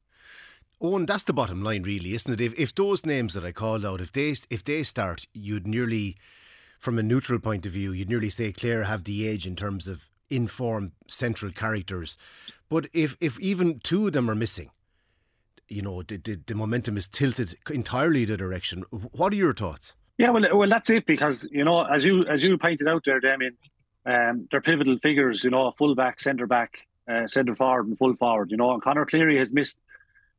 And 0.80 1.08
that's 1.08 1.24
the 1.24 1.32
bottom 1.32 1.62
line, 1.62 1.82
really, 1.82 2.14
isn't 2.14 2.32
it? 2.32 2.40
If 2.40 2.58
if 2.58 2.74
those 2.74 3.04
names 3.04 3.34
that 3.34 3.44
I 3.44 3.52
called 3.52 3.84
out, 3.84 4.00
if 4.00 4.12
they 4.12 4.34
if 4.50 4.64
they 4.64 4.82
start, 4.82 5.26
you'd 5.32 5.66
nearly, 5.66 6.16
from 6.78 6.98
a 6.98 7.02
neutral 7.02 7.40
point 7.40 7.66
of 7.66 7.72
view, 7.72 7.92
you'd 7.92 8.08
nearly 8.08 8.30
say 8.30 8.52
Clare 8.52 8.84
have 8.84 9.04
the 9.04 9.28
edge 9.28 9.46
in 9.46 9.56
terms 9.56 9.88
of 9.88 10.08
informed 10.30 10.92
central 11.08 11.50
characters. 11.50 12.16
But 12.68 12.86
if 12.92 13.16
if 13.20 13.40
even 13.40 13.80
two 13.80 14.06
of 14.06 14.12
them 14.12 14.30
are 14.30 14.36
missing, 14.36 14.70
you 15.68 15.82
know, 15.82 16.02
the, 16.02 16.16
the, 16.16 16.40
the 16.46 16.54
momentum 16.54 16.96
is 16.96 17.08
tilted 17.08 17.56
entirely 17.70 18.24
the 18.24 18.36
direction. 18.36 18.84
What 18.90 19.32
are 19.32 19.36
your 19.36 19.54
thoughts? 19.54 19.94
Yeah, 20.18 20.30
well, 20.30 20.44
well, 20.52 20.68
that's 20.68 20.90
it 20.90 21.06
because 21.06 21.48
you 21.52 21.64
know, 21.64 21.84
as 21.84 22.04
you 22.04 22.26
as 22.26 22.42
you 22.42 22.58
pointed 22.58 22.88
out 22.88 23.04
there, 23.04 23.20
Damian, 23.20 23.56
um, 24.04 24.48
they're 24.50 24.60
pivotal 24.60 24.98
figures. 24.98 25.44
You 25.44 25.50
know, 25.50 25.70
full 25.78 25.94
back, 25.94 26.18
centre 26.18 26.48
back, 26.48 26.86
uh, 27.08 27.28
centre 27.28 27.54
forward, 27.54 27.86
and 27.86 27.96
full 27.96 28.16
forward. 28.16 28.50
You 28.50 28.56
know, 28.56 28.72
and 28.72 28.82
Conor 28.82 29.06
Cleary 29.06 29.38
has 29.38 29.52
missed 29.52 29.78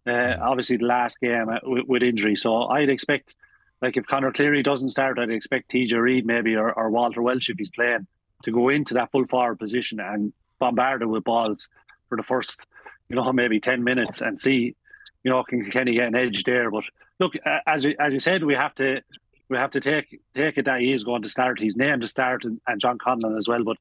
uh, 0.06 0.36
obviously 0.42 0.78
the 0.78 0.86
last 0.86 1.20
game 1.20 1.48
uh, 1.50 1.60
with, 1.64 1.86
with, 1.88 2.04
injury. 2.04 2.36
So 2.36 2.64
I'd 2.68 2.90
expect, 2.90 3.36
like, 3.82 3.96
if 3.96 4.06
Conor 4.06 4.32
Cleary 4.32 4.64
doesn't 4.64 4.90
start, 4.90 5.20
I'd 5.20 5.30
expect 5.30 5.72
TJ 5.72 5.94
Reid 6.00 6.26
maybe 6.26 6.56
or, 6.56 6.74
or 6.74 6.90
Walter 6.90 7.22
Walsh 7.22 7.50
if 7.50 7.58
he's 7.58 7.72
playing 7.72 8.08
to 8.44 8.52
go 8.52 8.70
into 8.70 8.94
that 8.96 9.12
full 9.12 9.28
forward 9.28 9.60
position 9.60 10.00
and 10.00 10.34
bombard 10.60 11.02
it 11.02 11.06
with 11.06 11.24
balls 11.24 11.70
for 12.08 12.18
the 12.18 12.24
first, 12.24 12.66
you 13.08 13.16
know, 13.16 13.32
maybe 13.32 13.60
ten 13.60 13.84
minutes 13.84 14.22
and 14.22 14.40
see, 14.40 14.76
you 15.24 15.32
know, 15.32 15.44
can 15.44 15.70
Kenny 15.70 15.94
get 15.94 16.08
an 16.08 16.16
edge 16.16 16.44
there. 16.44 16.72
But 16.72 16.84
look, 17.20 17.34
as 17.68 17.84
you, 17.84 17.96
as 18.00 18.14
you 18.14 18.20
said, 18.20 18.44
we 18.44 18.56
have 18.56 18.76
to 18.76 19.02
we 19.50 19.58
have 19.58 19.72
to 19.72 19.82
take 19.82 20.22
take 20.36 20.58
it 20.58 20.66
that 20.66 20.82
he 20.82 20.94
is 20.94 21.04
going 21.04 21.24
to 21.24 21.30
start. 21.30 21.60
He's 21.60 21.76
named 21.76 22.02
to 22.02 22.08
start 22.08 22.46
and, 22.46 22.62
and 22.68 22.80
John 22.80 22.98
Conlon 22.98 23.38
as 23.38 23.48
well. 23.48 23.64
But 23.64 23.78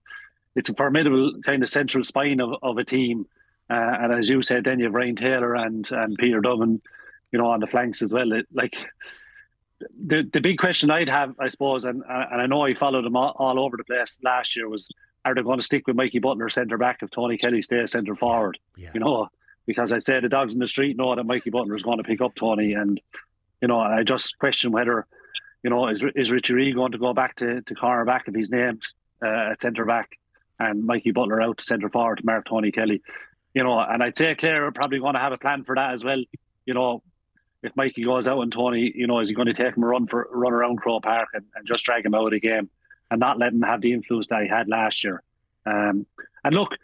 it's 0.56 0.68
a 0.68 0.74
formidable 0.74 1.40
kind 1.44 1.62
of 1.62 1.68
central 1.68 2.04
spine 2.04 2.40
of, 2.40 2.54
of 2.62 2.78
a 2.78 2.84
team. 2.84 3.26
Uh, 3.70 3.96
and 4.00 4.12
as 4.12 4.30
you 4.30 4.40
said, 4.42 4.64
then 4.64 4.78
you 4.78 4.86
have 4.86 4.94
Ryan 4.94 5.16
Taylor 5.16 5.54
and 5.54 5.90
and 5.92 6.16
Peter 6.16 6.40
Duggan, 6.40 6.80
you 7.32 7.38
know, 7.38 7.50
on 7.50 7.60
the 7.60 7.66
flanks 7.66 8.02
as 8.02 8.12
well. 8.12 8.32
It, 8.32 8.46
like 8.52 8.76
the 9.80 10.28
the 10.32 10.40
big 10.40 10.58
question 10.58 10.90
I'd 10.90 11.08
have, 11.08 11.34
I 11.38 11.48
suppose, 11.48 11.84
and 11.84 12.02
and 12.08 12.40
I 12.40 12.46
know 12.46 12.62
I 12.62 12.74
followed 12.74 13.04
them 13.04 13.16
all, 13.16 13.34
all 13.38 13.60
over 13.60 13.76
the 13.76 13.84
place 13.84 14.18
last 14.22 14.56
year 14.56 14.68
was, 14.68 14.88
are 15.24 15.34
they 15.34 15.42
going 15.42 15.58
to 15.58 15.64
stick 15.64 15.86
with 15.86 15.96
Mikey 15.96 16.18
Butler 16.18 16.48
centre 16.48 16.78
back 16.78 16.98
if 17.02 17.10
Tony 17.10 17.36
Kelly 17.36 17.62
stays 17.62 17.92
centre 17.92 18.16
forward? 18.16 18.58
Yeah. 18.76 18.90
You 18.94 19.00
know, 19.00 19.28
because 19.68 19.92
I 19.92 19.98
say 19.98 20.18
the 20.18 20.30
dogs 20.30 20.54
in 20.54 20.60
the 20.60 20.66
street 20.66 20.96
know 20.96 21.14
that 21.14 21.24
Mikey 21.24 21.50
Butler 21.50 21.76
is 21.76 21.82
going 21.82 21.98
to 21.98 22.02
pick 22.02 22.22
up 22.22 22.34
Tony, 22.34 22.72
and 22.72 22.98
you 23.60 23.68
know, 23.68 23.78
I 23.78 24.02
just 24.02 24.38
question 24.38 24.72
whether, 24.72 25.06
you 25.62 25.68
know, 25.68 25.88
is 25.88 26.04
is 26.16 26.32
Richie 26.32 26.54
Reid 26.54 26.74
going 26.74 26.92
to 26.92 26.98
go 26.98 27.12
back 27.12 27.36
to 27.36 27.60
to 27.60 27.74
corner 27.74 28.06
back 28.06 28.24
if 28.26 28.34
he's 28.34 28.50
named 28.50 28.82
uh, 29.22 29.50
at 29.52 29.60
centre 29.60 29.84
back, 29.84 30.18
and 30.58 30.84
Mikey 30.84 31.12
Butler 31.12 31.42
out 31.42 31.58
to 31.58 31.64
centre 31.64 31.90
forward 31.90 32.16
to 32.16 32.26
mark 32.26 32.46
Tony 32.46 32.72
Kelly, 32.72 33.02
you 33.52 33.62
know, 33.62 33.78
and 33.78 34.02
I'd 34.02 34.16
say 34.16 34.34
Clare 34.34 34.66
are 34.66 34.72
probably 34.72 35.00
going 35.00 35.14
to 35.14 35.20
have 35.20 35.32
a 35.32 35.38
plan 35.38 35.64
for 35.64 35.74
that 35.74 35.92
as 35.92 36.02
well. 36.02 36.22
You 36.64 36.72
know, 36.72 37.02
if 37.62 37.76
Mikey 37.76 38.04
goes 38.04 38.26
out 38.26 38.40
and 38.40 38.50
Tony, 38.50 38.90
you 38.94 39.06
know, 39.06 39.20
is 39.20 39.28
he 39.28 39.34
going 39.34 39.48
to 39.48 39.54
take 39.54 39.76
him 39.76 39.82
a 39.82 39.86
run 39.86 40.06
for 40.06 40.28
run 40.32 40.54
around 40.54 40.78
Croke 40.78 41.02
Park 41.02 41.28
and, 41.34 41.44
and 41.54 41.66
just 41.66 41.84
drag 41.84 42.06
him 42.06 42.14
out 42.14 42.24
of 42.24 42.30
the 42.30 42.40
game 42.40 42.70
and 43.10 43.20
not 43.20 43.38
let 43.38 43.52
him 43.52 43.60
have 43.60 43.82
the 43.82 43.92
influence 43.92 44.28
that 44.28 44.42
he 44.42 44.48
had 44.48 44.66
last 44.66 45.04
year? 45.04 45.22
Um, 45.66 46.06
and 46.42 46.54
look, 46.54 46.74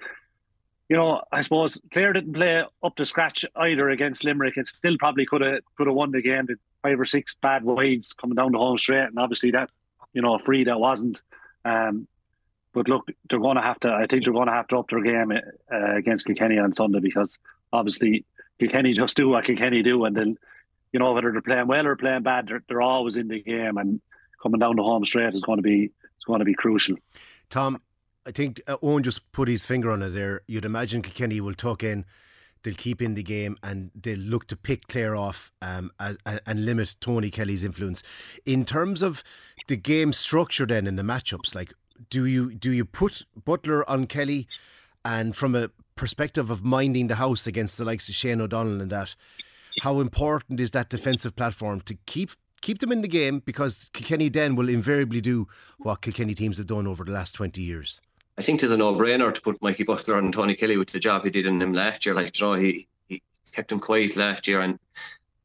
you 0.89 0.97
know, 0.97 1.23
I 1.33 1.41
suppose 1.41 1.81
Clare 1.93 2.13
didn't 2.13 2.35
play 2.35 2.63
up 2.83 2.97
to 2.97 3.05
scratch 3.05 3.45
either 3.57 3.89
against 3.89 4.25
Limerick 4.25 4.57
and 4.57 4.69
still 4.69 4.97
probably 4.99 5.25
could 5.25 5.41
have 5.41 5.61
could 5.77 5.87
have 5.87 5.97
won 5.97 6.11
the 6.11 6.23
game. 6.23 6.47
With 6.47 6.59
five 6.83 7.01
or 7.01 7.07
six 7.07 7.37
bad 7.41 7.65
wides 7.65 8.13
coming 8.13 8.37
down 8.37 8.53
the 8.53 8.59
home 8.59 8.77
straight, 8.79 9.05
and 9.05 9.19
obviously 9.19 9.51
that, 9.53 9.71
you 10.13 10.23
know, 10.23 10.39
free 10.39 10.65
that 10.65 10.79
wasn't. 10.79 11.23
Um, 11.65 12.07
but 12.75 12.89
look, 12.89 13.09
they're 13.31 13.39
going 13.39 13.57
to 13.57 13.63
have 13.63 13.81
to. 13.81 13.93
I 13.93 14.07
think 14.07 14.25
they're 14.25 14.33
going 14.33 14.49
to 14.49 14.53
have 14.53 14.69
to 14.69 14.79
up 14.79 14.91
their 14.91 15.01
game 15.01 15.33
uh, 15.33 15.95
against 15.95 16.27
Kilkenny 16.27 16.59
on 16.59 16.75
Sunday 16.75 17.01
because 17.01 17.39
obviously 17.73 18.25
Kilkenny 18.59 18.93
just 18.93 19.17
do 19.17 19.31
what 19.31 19.45
Kilkenny 19.45 19.83
do, 19.83 20.05
and 20.05 20.15
then 20.15 20.39
you 20.93 21.01
know, 21.01 21.13
whether 21.13 21.33
they're 21.33 21.41
playing 21.41 21.67
well 21.67 21.87
or 21.87 21.97
playing 21.97 22.23
bad, 22.23 22.47
they're, 22.47 22.63
they're 22.69 22.83
always 22.83 23.17
in 23.17 23.29
the 23.29 23.43
game, 23.43 23.79
and 23.79 24.01
coming 24.43 24.61
down 24.61 24.77
the 24.77 24.83
home 24.83 25.05
straight 25.05 25.35
is 25.35 25.43
going 25.43 25.59
to 25.59 25.63
be 25.63 25.91
it's 26.17 26.25
going 26.25 26.41
to 26.41 26.45
be 26.45 26.55
crucial. 26.55 26.97
Tom, 27.49 27.81
I 28.27 28.33
think 28.33 28.61
uh, 28.67 28.77
Eoin 28.79 29.03
just 29.03 29.31
put 29.33 29.49
his 29.49 29.65
finger 29.65 29.91
on 29.91 30.03
it 30.03 30.11
there. 30.11 30.43
You'd 30.47 30.65
imagine 30.65 31.03
Kilkenny 31.03 31.41
will 31.41 31.55
tuck 31.55 31.83
in, 31.83 32.05
they'll 32.63 32.75
keep 32.75 33.03
in 33.03 33.15
the 33.15 33.23
game, 33.23 33.57
and 33.63 33.91
they'll 33.95 34.19
look 34.19 34.47
to 34.49 34.57
pick 34.57 34.89
Clare 34.89 35.15
off 35.15 35.53
um, 35.61 35.91
as, 36.01 36.17
and 36.25 36.65
limit 36.65 36.97
Tony 37.01 37.31
Kelly's 37.31 37.65
influence. 37.65 38.03
In 38.47 38.65
terms 38.65 39.03
of 39.03 39.23
the 39.69 39.77
game 39.77 40.13
structure, 40.13 40.67
then 40.67 40.87
in 40.87 40.97
the 40.97 41.03
matchups, 41.03 41.55
like 41.55 41.73
do 42.11 42.25
you 42.25 42.55
do 42.55 42.71
you 42.71 42.85
put 42.85 43.25
Butler 43.45 43.89
on 43.89 44.07
Kelly, 44.07 44.49
and 45.05 45.37
from 45.37 45.55
a 45.55 45.71
perspective 45.97 46.51
of 46.51 46.65
minding 46.65 47.07
the 47.07 47.17
house 47.17 47.47
against 47.47 47.79
the 47.79 47.85
likes 47.85 48.09
of 48.09 48.15
Shane 48.15 48.41
O'Donnell 48.41 48.81
and 48.81 48.91
that, 48.91 49.15
how 49.83 50.01
important 50.01 50.59
is 50.59 50.73
that 50.73 50.89
defensive 50.89 51.37
platform 51.37 51.81
to 51.83 51.95
keep 52.07 52.31
keep 52.61 52.79
them 52.79 52.91
in 52.91 53.03
the 53.03 53.09
game 53.09 53.41
because 53.41 53.91
Kilkenny 53.93 54.31
then 54.31 54.57
will 54.57 54.71
invariably 54.71 55.21
do 55.21 55.47
what 55.79 56.01
Kilkenny 56.01 56.35
teams 56.35 56.57
have 56.57 56.67
done 56.67 56.87
over 56.87 57.05
the 57.05 57.13
last 57.13 57.33
20 57.33 57.61
years. 57.61 58.01
I 58.37 58.43
think 58.43 58.63
it's 58.63 58.73
a 58.73 58.77
no-brainer 58.77 59.33
to 59.33 59.41
put 59.41 59.63
Mikey 59.63 59.85
Butler 59.85 60.19
and 60.19 60.33
Tony 60.33 60.55
Kelly 60.55 60.77
with 60.77 60.91
the 60.91 60.99
job 60.99 61.25
he 61.25 61.31
did 61.31 61.47
in 61.47 61.63
him 61.63 61.73
last 61.73 62.05
year. 62.05 62.15
Like, 62.15 62.39
you 62.39 62.47
know, 62.47 62.55
he, 62.55 62.89
he 63.09 63.23
kept 63.53 63.71
him 63.71 63.81
quiet 63.81 64.17
last 64.17 64.49
year 64.49 64.61
and 64.61 64.79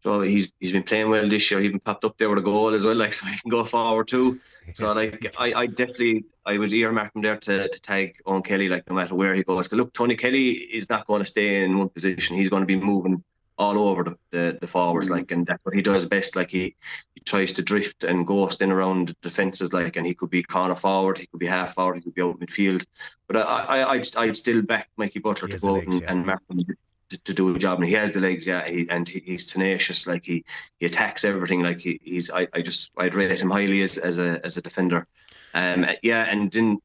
so 0.03 0.22
he's 0.22 0.53
he's 0.60 0.72
been 0.72 0.84
playing 0.84 1.10
well 1.10 1.27
this 1.27 1.51
year. 1.51 1.60
He 1.60 1.65
even 1.67 1.79
popped 1.79 2.05
up 2.05 2.17
there 2.17 2.29
with 2.29 2.39
a 2.39 2.41
goal 2.41 2.74
as 2.74 2.86
well, 2.86 2.96
like 2.96 3.13
so 3.17 3.25
he 3.25 3.38
can 3.38 3.50
go 3.50 3.63
forward 3.63 4.08
too. 4.08 4.39
So 4.74 4.91
like 5.01 5.34
I, 5.38 5.53
I 5.53 5.65
definitely 5.67 6.25
I 6.46 6.58
would 6.58 6.74
earmark 6.74 7.15
him 7.15 7.22
there 7.22 7.38
to, 7.38 7.67
to 7.67 7.81
tag 7.81 8.15
on 8.25 8.41
Kelly 8.41 8.69
like 8.69 8.89
no 8.89 8.96
matter 8.96 9.15
where 9.15 9.34
he 9.34 9.43
goes. 9.43 9.72
Look, 9.74 9.93
Tony 9.93 10.15
Kelly 10.15 10.51
is 10.51 10.89
not 10.89 11.05
going 11.05 11.22
to 11.22 11.27
stay 11.27 11.63
in 11.63 11.77
one 11.77 11.89
position. 11.89 12.38
He's 12.38 12.50
going 12.50 12.62
to 12.62 12.67
be 12.67 12.77
moving 12.77 13.24
all 13.60 13.78
over 13.78 14.06
the, 14.06 14.18
the, 14.32 14.58
the 14.62 14.68
forwards, 14.68 15.08
mm-hmm. 15.08 15.18
like, 15.18 15.32
and 15.32 15.46
that's 15.46 15.63
what 15.63 15.75
he 15.75 15.82
does 15.82 16.06
best. 16.06 16.38
Like 16.38 16.50
he, 16.50 16.75
he 17.13 17.22
tries 17.25 17.51
to 17.54 17.62
drift 17.62 18.06
and 18.06 18.25
ghost 18.25 18.62
in 18.62 18.72
around 18.72 19.10
the 19.10 19.16
defences, 19.22 19.74
like, 19.74 19.98
and 19.98 20.08
he 20.08 20.16
could 20.16 20.30
be 20.30 20.42
corner 20.42 20.75
forward, 20.75 21.18
he 21.18 21.28
could 21.28 21.42
be 21.42 21.46
half 21.46 21.74
forward, 21.74 21.96
he 21.96 22.01
could 22.01 22.16
be 22.16 22.22
out 22.22 22.39
midfield. 22.39 22.86
But 23.28 23.38
I, 23.38 23.42
I, 23.42 23.89
I'd, 23.92 24.18
I'd 24.18 24.38
still 24.38 24.62
back 24.62 24.89
Mikey 24.96 25.20
Butler 25.20 25.50
he 25.50 25.56
to 25.56 25.60
go 25.60 25.74
legs, 25.74 25.96
and, 25.96 26.01
yeah. 26.01 26.12
and 26.12 26.25
mark 26.25 26.42
him 26.50 26.66
to, 27.10 27.18
to, 27.18 27.34
do 27.34 27.54
a 27.54 27.60
job, 27.60 27.80
and 27.80 27.88
he 27.88 27.94
has 27.96 28.13
the 28.13 28.22
legs, 28.22 28.48
yeah, 28.48 28.66
he, 28.66 28.89
and 28.89 29.10
he, 29.10 29.20
he's 29.20 29.46
tenacious, 29.46 30.08
like 30.08 30.24
he, 30.24 30.46
he 30.80 30.86
attacks 30.86 31.25
everything, 31.25 31.62
like 31.62 31.82
he, 31.82 32.00
he's, 32.01 32.32
I, 32.32 32.48
I 32.54 32.62
just, 32.62 32.94
I'd 32.98 33.13
rate 33.13 33.42
him 33.42 33.50
highly 33.50 33.82
as, 33.82 33.98
as 33.98 34.20
a, 34.20 34.39
as 34.46 34.56
a 34.56 34.62
defender. 34.62 35.06
Um, 35.54 35.86
yeah, 36.01 36.25
and 36.30 36.50
then 36.50 36.78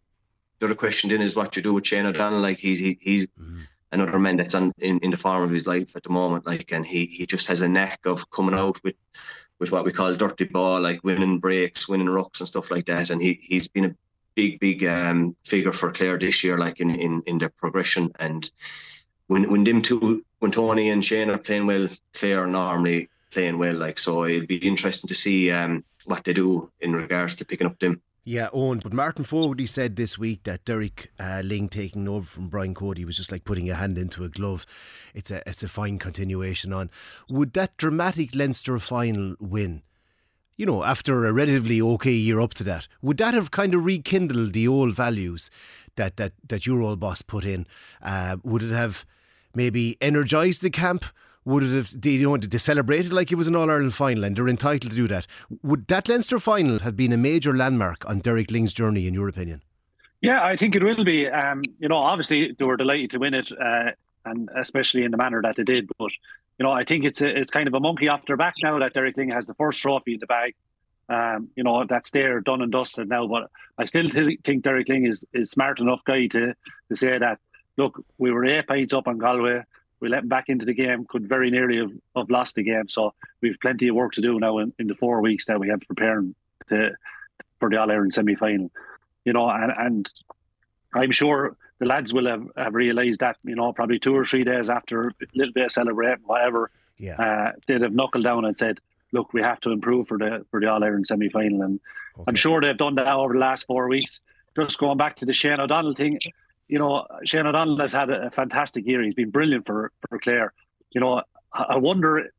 the 0.59 0.67
other 0.67 0.75
question 0.75 1.11
then 1.11 1.23
is 1.23 1.37
what 1.37 1.55
you 1.55 1.63
do 1.63 1.73
with 1.73 1.87
Shane 1.87 2.07
O'Donnell, 2.07 2.41
like 2.41 2.59
he's, 2.59 2.81
he, 2.81 2.99
he's. 3.01 3.29
Mm 3.41 3.69
another 3.95 4.19
man 4.19 4.37
that's 4.37 4.55
on 4.55 4.73
in, 4.79 4.99
in 5.01 5.11
the 5.11 5.17
form 5.17 5.43
of 5.43 5.51
his 5.51 5.67
life 5.67 5.97
at 5.97 6.03
the 6.03 6.11
moment. 6.11 6.47
Like, 6.47 6.73
and 6.73 6.85
he 6.85 7.07
he 7.07 7.27
just 7.27 7.47
has 7.47 7.63
a 7.63 7.69
knack 7.69 8.01
of 8.05 8.29
coming 8.31 8.55
out 8.55 8.83
with 8.85 8.97
with 9.61 9.73
what 9.73 9.85
we 9.85 9.93
call 9.93 10.15
dirty 10.15 10.45
ball, 10.45 10.81
like 10.81 11.05
winning 11.05 11.39
breaks, 11.39 11.89
winning 11.89 12.09
rucks 12.09 12.41
and 12.41 12.49
stuff 12.49 12.71
like 12.71 12.87
that. 12.87 13.11
And 13.11 13.23
he 13.23 13.39
he's 13.43 13.69
been 13.69 13.87
a 13.87 13.97
big 14.35 14.61
big 14.61 14.85
um, 14.85 15.37
figure 15.45 15.73
for 15.73 15.93
Clare 15.93 16.19
this 16.19 16.45
year, 16.45 16.59
like 16.59 16.81
in 16.81 16.91
in 16.91 17.23
in 17.27 17.39
their 17.39 17.51
progression. 17.51 18.11
And 18.19 18.51
when 19.29 19.51
when 19.51 19.65
them 19.65 19.81
two, 19.83 20.25
when 20.41 20.51
Tony 20.51 20.91
and 20.91 21.05
Shane 21.05 21.31
are 21.31 21.39
playing 21.39 21.67
well, 21.67 21.89
Clare 22.13 22.47
normally 22.47 23.09
playing 23.31 23.59
well. 23.59 23.77
Like 23.77 23.99
so, 23.99 24.25
it'll 24.25 24.47
be 24.47 24.57
interesting 24.57 25.09
to 25.09 25.15
see 25.15 25.51
um, 25.51 25.85
what 26.05 26.25
they 26.25 26.33
do 26.33 26.71
in 26.81 26.95
regards 26.95 27.35
to 27.37 27.45
picking 27.45 27.67
up 27.67 27.79
them. 27.79 28.01
Yeah, 28.27 28.49
owned. 28.55 28.83
But 28.83 28.95
Martin 28.95 29.25
Fogarty 29.25 29.67
said 29.67 29.97
this 29.97 30.19
week 30.19 30.45
that 30.45 30.65
Derek 30.65 31.11
uh, 31.19 31.43
Lyng 31.45 31.71
taking 31.71 32.09
over 32.09 32.25
from 32.25 32.49
Brian 32.49 32.73
Cody 32.73 33.05
was 33.05 33.19
just 33.19 33.31
like 33.31 33.45
putting 33.45 33.69
a 33.69 33.75
hand 33.75 33.99
into 33.99 34.25
a 34.25 34.31
glove. 34.31 34.65
It's 35.15 35.31
a 35.31 35.47
it's 35.47 35.63
a 35.63 35.69
fine 35.69 35.99
continuation 35.99 36.73
on. 36.73 36.91
Would 37.29 37.53
that 37.53 37.77
dramatic 37.77 38.35
Leinster 38.35 38.79
final 38.79 39.37
win, 39.41 39.83
you 40.57 40.65
know, 40.65 40.85
after 40.85 41.27
a 41.27 41.33
relatively 41.35 41.83
okay 41.83 42.13
year 42.13 42.41
up 42.41 42.55
to 42.55 42.65
that, 42.65 42.89
would 43.03 43.19
that 43.19 43.35
have 43.35 43.51
kind 43.51 43.75
of 43.75 43.85
rekindled 43.85 44.55
the 44.55 44.69
old 44.69 44.95
values 44.95 45.51
that 45.97 46.17
that 46.17 46.33
that 46.49 46.65
your 46.67 46.81
old 46.81 47.01
boss 47.01 47.21
put 47.21 47.45
in? 47.45 47.67
Uh, 48.03 48.39
would 48.43 48.63
it 48.63 48.73
have 48.73 49.05
maybe 49.55 49.99
energised 50.01 50.63
the 50.63 50.71
camp? 50.71 51.05
Would 51.47 51.63
it 51.63 51.75
have, 51.75 52.07
you 52.07 52.29
know, 52.29 52.37
did 52.39 52.51
they 52.51 52.73
it 52.73 53.13
like 53.13 53.31
it 53.31 53.35
was 53.35 53.49
an 53.49 53.57
All 53.57 53.71
Ireland 53.71 53.93
final 53.93 54.25
and 54.25 54.35
they're 54.35 54.49
entitled 54.49 54.91
to 54.93 54.97
do 54.97 55.07
that. 55.09 55.27
Would 55.63 55.87
that 55.89 56.09
Leinster 56.09 56.39
final 56.39 56.79
have 56.79 56.97
been 56.97 57.13
a 57.13 57.19
major 57.19 57.53
landmark 57.53 58.09
on 58.09 58.21
Derek 58.21 58.49
Lyng's 58.49 58.73
journey, 58.73 59.07
in 59.07 59.13
your 59.13 59.29
opinion? 59.29 59.63
Yeah, 60.23 60.43
I 60.43 60.57
think 60.57 60.75
it 60.75 60.83
will 60.83 61.05
be. 61.05 61.29
Um, 61.29 61.63
you 61.79 61.89
know, 61.89 61.97
obviously 61.97 62.57
they 62.59 62.65
were 62.65 62.79
delighted 62.79 63.11
to 63.11 63.19
win 63.19 63.35
it, 63.35 63.53
uh, 63.53 63.91
and 64.25 64.49
especially 64.57 65.05
in 65.05 65.11
the 65.11 65.19
manner 65.19 65.43
that 65.43 65.57
they 65.57 65.65
did. 65.65 65.87
But 65.99 66.13
you 66.59 66.65
know, 66.65 66.73
I 66.73 66.85
think 66.85 67.05
it's 67.05 67.21
a, 67.21 67.29
it's 67.29 67.51
kind 67.51 67.69
of 67.69 67.75
a 67.75 67.81
monkey 67.81 68.09
off 68.09 68.25
their 68.27 68.39
back 68.39 68.55
now 68.63 68.79
that 68.79 68.95
Derek 68.95 69.17
Lyng 69.17 69.33
has 69.35 69.47
the 69.47 69.55
first 69.55 69.83
trophy 69.83 70.15
in 70.15 70.21
the 70.21 70.27
bag. 70.27 70.55
Um, 71.11 71.51
you 71.57 71.63
know, 71.63 71.85
that's 71.85 72.11
there, 72.11 72.41
done 72.41 72.63
and 72.63 72.73
dusted 72.73 73.11
now. 73.11 73.27
But 73.27 73.51
I 73.77 73.85
still 73.85 74.09
th- 74.09 74.41
think 74.45 74.65
Derek 74.65 74.87
Lyng 74.87 75.07
is 75.07 75.27
is 75.35 75.51
smart 75.51 75.79
enough 75.79 76.03
guy 76.05 76.27
to 76.29 76.55
to 76.89 76.97
say 76.97 77.19
that. 77.19 77.39
Look, 77.77 78.03
we 78.17 78.31
were 78.31 78.47
eight 78.47 78.67
points 78.69 78.95
up 78.95 79.09
on 79.09 79.19
Galway 79.19 79.63
we 80.05 80.11
let 80.11 80.21
them 80.21 80.29
back 80.29 80.49
into 80.49 80.67
the 80.67 80.75
game, 80.75 81.07
could 81.09 81.27
very 81.27 81.51
nearly 81.51 81.79
have, 81.79 81.93
have 82.15 82.31
lost 82.31 82.55
the 82.55 82.63
game. 82.63 82.89
So 82.89 83.15
we've 83.41 83.59
plenty 83.61 83.89
of 83.89 83.97
work 83.97 84.13
to 84.13 84.21
do 84.21 84.39
now 84.39 84.59
in, 84.59 84.73
in 84.79 84.87
the 84.87 84.95
four 84.95 85.21
weeks 85.21 85.47
that 85.47 85.59
we 85.59 85.71
have 85.71 85.81
preparing 85.81 86.35
to, 86.69 86.91
for 87.59 87.71
the 87.71 87.79
All 87.79 87.91
Ireland 87.91 88.13
semi 88.13 88.37
final. 88.37 88.71
You 89.25 89.33
know, 89.33 89.49
and, 89.49 89.73
and 89.77 90.11
I'm 90.93 91.11
sure 91.11 91.57
the 91.79 91.87
lads 91.87 92.13
will 92.13 92.27
have, 92.27 92.47
have 92.57 92.75
realised 92.75 93.21
that, 93.21 93.39
you 93.43 93.57
know, 93.57 93.73
probably 93.73 93.99
two 93.99 94.15
or 94.15 94.27
three 94.27 94.45
days 94.45 94.69
after 94.69 95.09
a 95.09 95.13
little 95.35 95.55
bit 95.55 95.65
of 95.65 95.73
celebrating, 95.73 96.25
whatever, 96.27 96.71
yeah. 96.99 97.17
uh, 97.17 97.53
they'd 97.67 97.81
have 97.81 97.95
knuckled 97.95 98.25
down 98.25 98.45
and 98.45 98.57
said, 98.57 98.79
look, 99.13 99.33
we 99.33 99.41
have 99.41 99.61
to 99.61 99.71
improve 99.71 100.07
for 100.07 100.19
the 100.19 100.45
for 100.51 100.61
the 100.61 100.69
All 100.69 100.85
Ireland 100.85 101.07
semi 101.07 101.31
final. 101.31 101.63
And 101.63 101.81
okay. 102.17 102.25
I'm 102.29 102.35
sure 102.35 102.61
they've 102.61 102.77
done 102.77 102.97
that 102.97 103.09
over 103.09 103.33
the 103.33 103.39
last 103.39 103.67
four 103.67 103.89
weeks. 103.89 104.21
Just 104.55 104.79
going 104.79 104.99
back 104.99 105.17
to 105.17 105.25
the 105.25 105.33
Shane 105.33 105.61
O'Donnell 105.61 105.95
thing, 105.95 106.19
you 106.69 106.79
know, 106.79 107.07
Shane 107.25 107.47
O'Donnell 107.47 107.79
has 107.79 107.93
had 107.93 108.11
a, 108.11 108.31
fantastic 108.31 108.87
year. 108.87 109.03
He's 109.03 109.15
been 109.15 109.31
brilliant 109.31 109.67
for, 109.67 109.93
for 110.09 110.19
Clare. 110.19 110.53
You 110.91 111.01
know, 111.01 111.23
I 111.53 111.77
wonder 111.77 112.31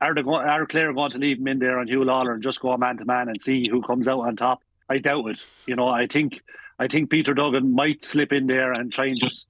are 0.00 0.14
they 0.14 0.22
are 0.22 0.66
Clare 0.66 0.92
going 0.92 1.10
to 1.10 1.18
leave 1.18 1.38
him 1.38 1.48
in 1.48 1.58
there 1.58 1.78
on 1.78 1.86
Huw 1.86 2.04
Lawlor 2.04 2.34
and 2.34 2.42
just 2.42 2.60
go 2.60 2.76
man 2.76 2.96
to 2.96 3.04
man 3.04 3.28
and 3.28 3.40
see 3.40 3.68
who 3.68 3.82
comes 3.82 4.08
out 4.08 4.20
on 4.20 4.36
top? 4.36 4.60
I 4.88 4.98
doubt 4.98 5.26
it. 5.28 5.40
You 5.66 5.76
know, 5.76 5.88
I 5.88 6.06
think 6.06 6.42
I 6.78 6.88
think 6.88 7.10
Peter 7.10 7.34
Duggan 7.34 7.74
might 7.74 8.04
slip 8.04 8.32
in 8.32 8.46
there 8.46 8.72
and 8.72 8.92
try 8.92 9.06
and 9.06 9.20
just, 9.20 9.46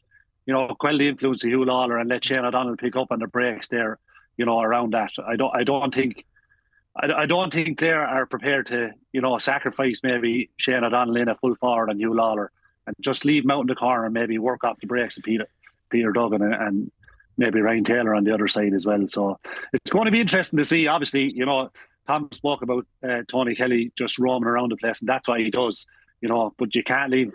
you 0.47 0.53
know, 0.53 0.75
quell 0.79 0.99
the 0.99 1.09
influence 1.09 1.45
of 1.45 1.51
Huw 1.51 1.65
Lawlor 1.65 2.01
and 2.01 2.09
let 2.09 2.25
Shane 2.25 2.45
O'Donnell 2.45 2.77
pick 2.77 2.97
up 2.97 3.13
on 3.13 3.21
the 3.21 3.29
breaks 3.29 3.69
there, 3.69 3.99
you 4.37 4.45
know, 4.45 4.61
around 4.61 4.93
that. 4.93 5.13
I 5.25 5.37
don't 5.37 5.55
I 5.55 5.63
don't 5.63 5.95
think 5.95 6.25
I, 6.97 7.13
I 7.13 7.27
don't 7.27 7.53
think 7.53 7.79
Clare 7.79 8.05
are 8.05 8.27
prepared 8.27 8.67
to, 8.67 8.91
you 9.13 9.21
know, 9.21 9.39
sacrifice 9.39 10.01
maybe 10.03 10.51
Shane 10.57 10.83
O'Donnell 10.83 11.17
in 11.17 11.29
a 11.29 11.37
full 11.37 11.55
forward 11.55 11.91
and 11.91 12.01
Huw 12.01 12.15
Lawlor 12.15 12.49
and 12.91 13.05
just 13.05 13.25
leave 13.25 13.45
him 13.45 13.51
out 13.51 13.63
in 13.63 13.67
the 13.67 13.75
corner 13.75 14.05
and 14.05 14.15
maybe 14.15 14.39
work 14.39 14.65
off 14.65 14.81
the 14.81 14.87
breaks 14.87 15.17
of 15.17 15.25
Peter 15.25 15.47
Peter 15.91 16.13
Duggan 16.13 16.43
and, 16.43 16.55
and 16.55 16.93
maybe 17.37 17.61
Ryan 17.61 17.85
Taylor 17.85 18.15
on 18.15 18.25
the 18.25 18.35
other 18.35 18.49
side 18.49 18.75
as 18.75 18.87
well. 18.87 19.07
So 19.09 19.39
it's 19.73 19.91
going 19.91 20.07
to 20.07 20.11
be 20.11 20.21
interesting 20.21 20.59
to 20.59 20.65
see. 20.65 20.87
Obviously, 20.87 21.33
you 21.35 21.47
know, 21.47 21.71
Tom 22.07 22.29
spoke 22.33 22.63
about 22.63 22.87
uh, 23.09 23.23
Tony 23.29 23.55
Kelly 23.55 23.93
just 23.97 24.19
roaming 24.19 24.49
around 24.49 24.73
the 24.73 24.77
place, 24.77 25.01
and 25.01 25.09
that's 25.09 25.29
why 25.29 25.39
he 25.39 25.51
does. 25.51 25.87
You 26.21 26.29
know, 26.29 26.55
but 26.59 26.75
you 26.75 26.83
can't 26.83 27.11
leave. 27.11 27.33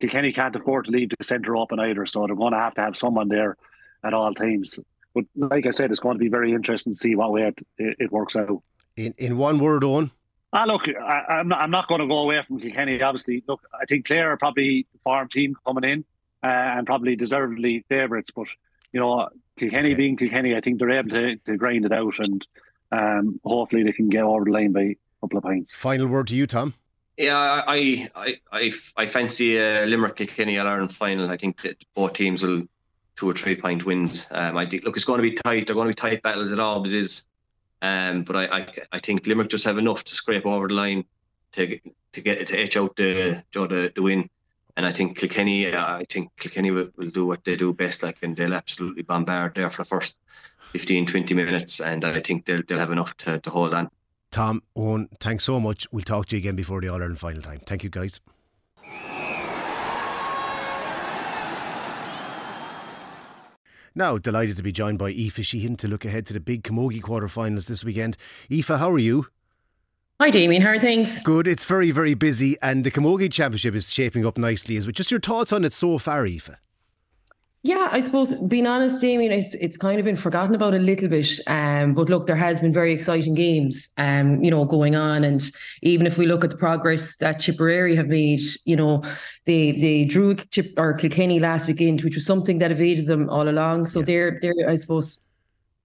Kilkenny 0.00 0.32
can't 0.32 0.56
afford 0.56 0.86
to 0.86 0.90
leave 0.90 1.10
the 1.10 1.24
centre 1.24 1.56
open 1.56 1.78
either, 1.80 2.04
so 2.04 2.26
they're 2.26 2.36
going 2.36 2.52
to 2.52 2.58
have 2.58 2.74
to 2.74 2.80
have 2.80 2.96
someone 2.96 3.28
there 3.28 3.56
at 4.02 4.12
all 4.12 4.34
times. 4.34 4.78
But 5.14 5.24
like 5.36 5.66
I 5.66 5.70
said, 5.70 5.90
it's 5.90 6.00
going 6.00 6.16
to 6.16 6.20
be 6.20 6.28
very 6.28 6.52
interesting 6.52 6.92
to 6.92 6.98
see 6.98 7.14
what 7.14 7.32
way 7.32 7.42
it, 7.42 7.66
it, 7.78 7.96
it 8.00 8.12
works 8.12 8.34
out. 8.34 8.62
In 8.96 9.14
in 9.18 9.38
one 9.38 9.58
word, 9.58 9.84
on 9.84 10.10
Ah, 10.56 10.64
look, 10.66 10.88
I, 10.88 11.40
am 11.40 11.48
not, 11.48 11.60
I'm 11.60 11.70
not 11.72 11.88
going 11.88 12.00
to 12.00 12.06
go 12.06 12.18
away 12.18 12.40
from 12.46 12.60
Kilkenny. 12.60 13.02
Obviously, 13.02 13.42
look, 13.48 13.60
I 13.80 13.86
think 13.86 14.06
Clare 14.06 14.30
are 14.30 14.36
probably 14.36 14.86
the 14.92 15.00
farm 15.00 15.28
team 15.28 15.56
coming 15.66 15.82
in 15.82 16.04
uh, 16.44 16.46
and 16.46 16.86
probably 16.86 17.16
deservedly 17.16 17.84
favourites. 17.88 18.30
But 18.30 18.46
you 18.92 19.00
know, 19.00 19.28
Kilkenny 19.56 19.88
okay. 19.88 19.94
being 19.94 20.16
Kilkenny, 20.16 20.54
I 20.54 20.60
think 20.60 20.78
they're 20.78 20.92
able 20.92 21.10
to, 21.10 21.36
to 21.36 21.56
grind 21.56 21.86
it 21.86 21.92
out, 21.92 22.20
and 22.20 22.46
um, 22.92 23.40
hopefully 23.44 23.82
they 23.82 23.90
can 23.90 24.08
get 24.08 24.22
over 24.22 24.44
the 24.44 24.52
line 24.52 24.70
by 24.70 24.82
a 24.82 24.96
couple 25.20 25.38
of 25.38 25.42
points. 25.42 25.74
Final 25.74 26.06
word 26.06 26.28
to 26.28 26.36
you, 26.36 26.46
Tom. 26.46 26.74
Yeah, 27.16 27.36
I 27.36 28.08
I 28.16 28.38
I, 28.52 28.72
I 28.96 29.06
fancy 29.06 29.56
a 29.56 29.86
Limerick 29.86 30.14
Kilkenny 30.14 30.56
All 30.58 30.68
Ireland 30.68 30.94
final. 30.94 31.32
I 31.32 31.36
think 31.36 31.62
that 31.62 31.82
both 31.96 32.12
teams 32.12 32.44
will 32.44 32.62
two 33.16 33.28
or 33.28 33.34
three 33.34 33.56
point 33.56 33.84
wins. 33.84 34.28
Um, 34.30 34.56
I 34.56 34.66
think 34.66 34.84
look, 34.84 34.96
it's 34.96 35.04
going 35.04 35.18
to 35.18 35.28
be 35.28 35.34
tight. 35.34 35.66
They're 35.66 35.74
going 35.74 35.88
to 35.88 35.94
be 35.94 36.10
tight 36.10 36.22
battles. 36.22 36.52
It 36.52 36.60
always 36.60 36.92
is. 36.92 37.24
Um, 37.84 38.22
but 38.22 38.34
I, 38.34 38.44
I, 38.44 38.66
I 38.92 38.98
think 38.98 39.26
Limerick 39.26 39.50
just 39.50 39.66
have 39.66 39.76
enough 39.76 40.04
to 40.04 40.14
scrape 40.14 40.46
over 40.46 40.68
the 40.68 40.74
line 40.74 41.04
to 41.52 41.78
to 42.12 42.20
get 42.22 42.46
to 42.46 42.58
edge 42.58 42.78
out 42.78 42.96
the 42.96 43.42
the, 43.52 43.92
the 43.94 44.02
win. 44.02 44.30
And 44.76 44.86
I 44.86 44.92
think 44.92 45.18
Kilkenny, 45.18 45.72
I 45.72 46.04
think 46.08 46.34
Kilkenny 46.36 46.70
will, 46.72 46.88
will, 46.96 47.10
do 47.10 47.26
what 47.26 47.44
they 47.44 47.54
do 47.54 47.72
best, 47.72 48.02
like, 48.02 48.18
and 48.22 48.36
they'll 48.36 48.54
absolutely 48.54 49.02
bombard 49.02 49.54
there 49.54 49.70
for 49.70 49.82
the 49.82 49.88
first 49.88 50.18
15, 50.72 51.06
20 51.06 51.32
minutes. 51.32 51.80
And 51.80 52.04
I 52.04 52.18
think 52.18 52.44
they'll, 52.44 52.62
they'll 52.66 52.80
have 52.80 52.90
enough 52.90 53.16
to, 53.18 53.38
to 53.38 53.50
hold 53.50 53.72
on. 53.72 53.88
Tom, 54.32 54.64
Eoin, 54.76 55.06
thanks 55.20 55.44
so 55.44 55.60
much. 55.60 55.86
We'll 55.92 56.02
talk 56.02 56.26
to 56.26 56.36
you 56.36 56.40
again 56.40 56.56
before 56.56 56.80
the 56.80 56.88
All 56.88 56.96
Ireland 56.96 57.20
final 57.20 57.40
time. 57.40 57.60
Thank 57.64 57.84
you, 57.84 57.90
guys. 57.90 58.18
Now, 63.96 64.18
delighted 64.18 64.56
to 64.56 64.62
be 64.64 64.72
joined 64.72 64.98
by 64.98 65.10
Aoife 65.10 65.44
Sheehan 65.44 65.76
to 65.76 65.86
look 65.86 66.04
ahead 66.04 66.26
to 66.26 66.32
the 66.32 66.40
big 66.40 66.64
Camogie 66.64 67.00
quarterfinals 67.00 67.68
this 67.68 67.84
weekend. 67.84 68.16
Aoife, 68.50 68.66
how 68.66 68.90
are 68.90 68.98
you? 68.98 69.28
Hi, 70.20 70.30
Damian. 70.30 70.62
How 70.62 70.70
are 70.70 70.80
things? 70.80 71.22
Good. 71.22 71.46
It's 71.46 71.64
very, 71.64 71.92
very 71.92 72.14
busy, 72.14 72.56
and 72.60 72.82
the 72.82 72.90
Camogie 72.90 73.32
Championship 73.32 73.76
is 73.76 73.92
shaping 73.92 74.26
up 74.26 74.36
nicely 74.36 74.76
as 74.76 74.84
well. 74.84 74.92
Just 74.92 75.12
your 75.12 75.20
thoughts 75.20 75.52
on 75.52 75.64
it 75.64 75.72
so 75.72 75.98
far, 75.98 76.26
Aoife? 76.26 76.50
Yeah, 77.66 77.88
I 77.90 78.00
suppose 78.00 78.34
being 78.34 78.66
honest, 78.66 79.00
Damian, 79.00 79.32
it's 79.32 79.54
it's 79.54 79.78
kind 79.78 79.98
of 79.98 80.04
been 80.04 80.16
forgotten 80.16 80.54
about 80.54 80.74
a 80.74 80.78
little 80.78 81.08
bit. 81.08 81.40
Um, 81.46 81.94
but 81.94 82.10
look, 82.10 82.26
there 82.26 82.36
has 82.36 82.60
been 82.60 82.74
very 82.74 82.92
exciting 82.92 83.34
games, 83.34 83.88
um, 83.96 84.44
you 84.44 84.50
know, 84.50 84.66
going 84.66 84.94
on, 84.94 85.24
and 85.24 85.42
even 85.80 86.06
if 86.06 86.18
we 86.18 86.26
look 86.26 86.44
at 86.44 86.50
the 86.50 86.58
progress 86.58 87.16
that 87.16 87.38
Tipperary 87.38 87.96
have 87.96 88.08
made, 88.08 88.42
you 88.66 88.76
know, 88.76 89.02
they 89.46 89.72
they 89.72 90.04
drew 90.04 90.34
Chip 90.34 90.74
or 90.76 90.92
Kilkenny 90.92 91.40
last 91.40 91.66
weekend, 91.66 92.02
which 92.02 92.16
was 92.16 92.26
something 92.26 92.58
that 92.58 92.70
evaded 92.70 93.06
them 93.06 93.30
all 93.30 93.48
along. 93.48 93.86
So 93.86 94.00
yeah. 94.00 94.04
they're 94.04 94.38
they're 94.42 94.68
I 94.68 94.76
suppose 94.76 95.22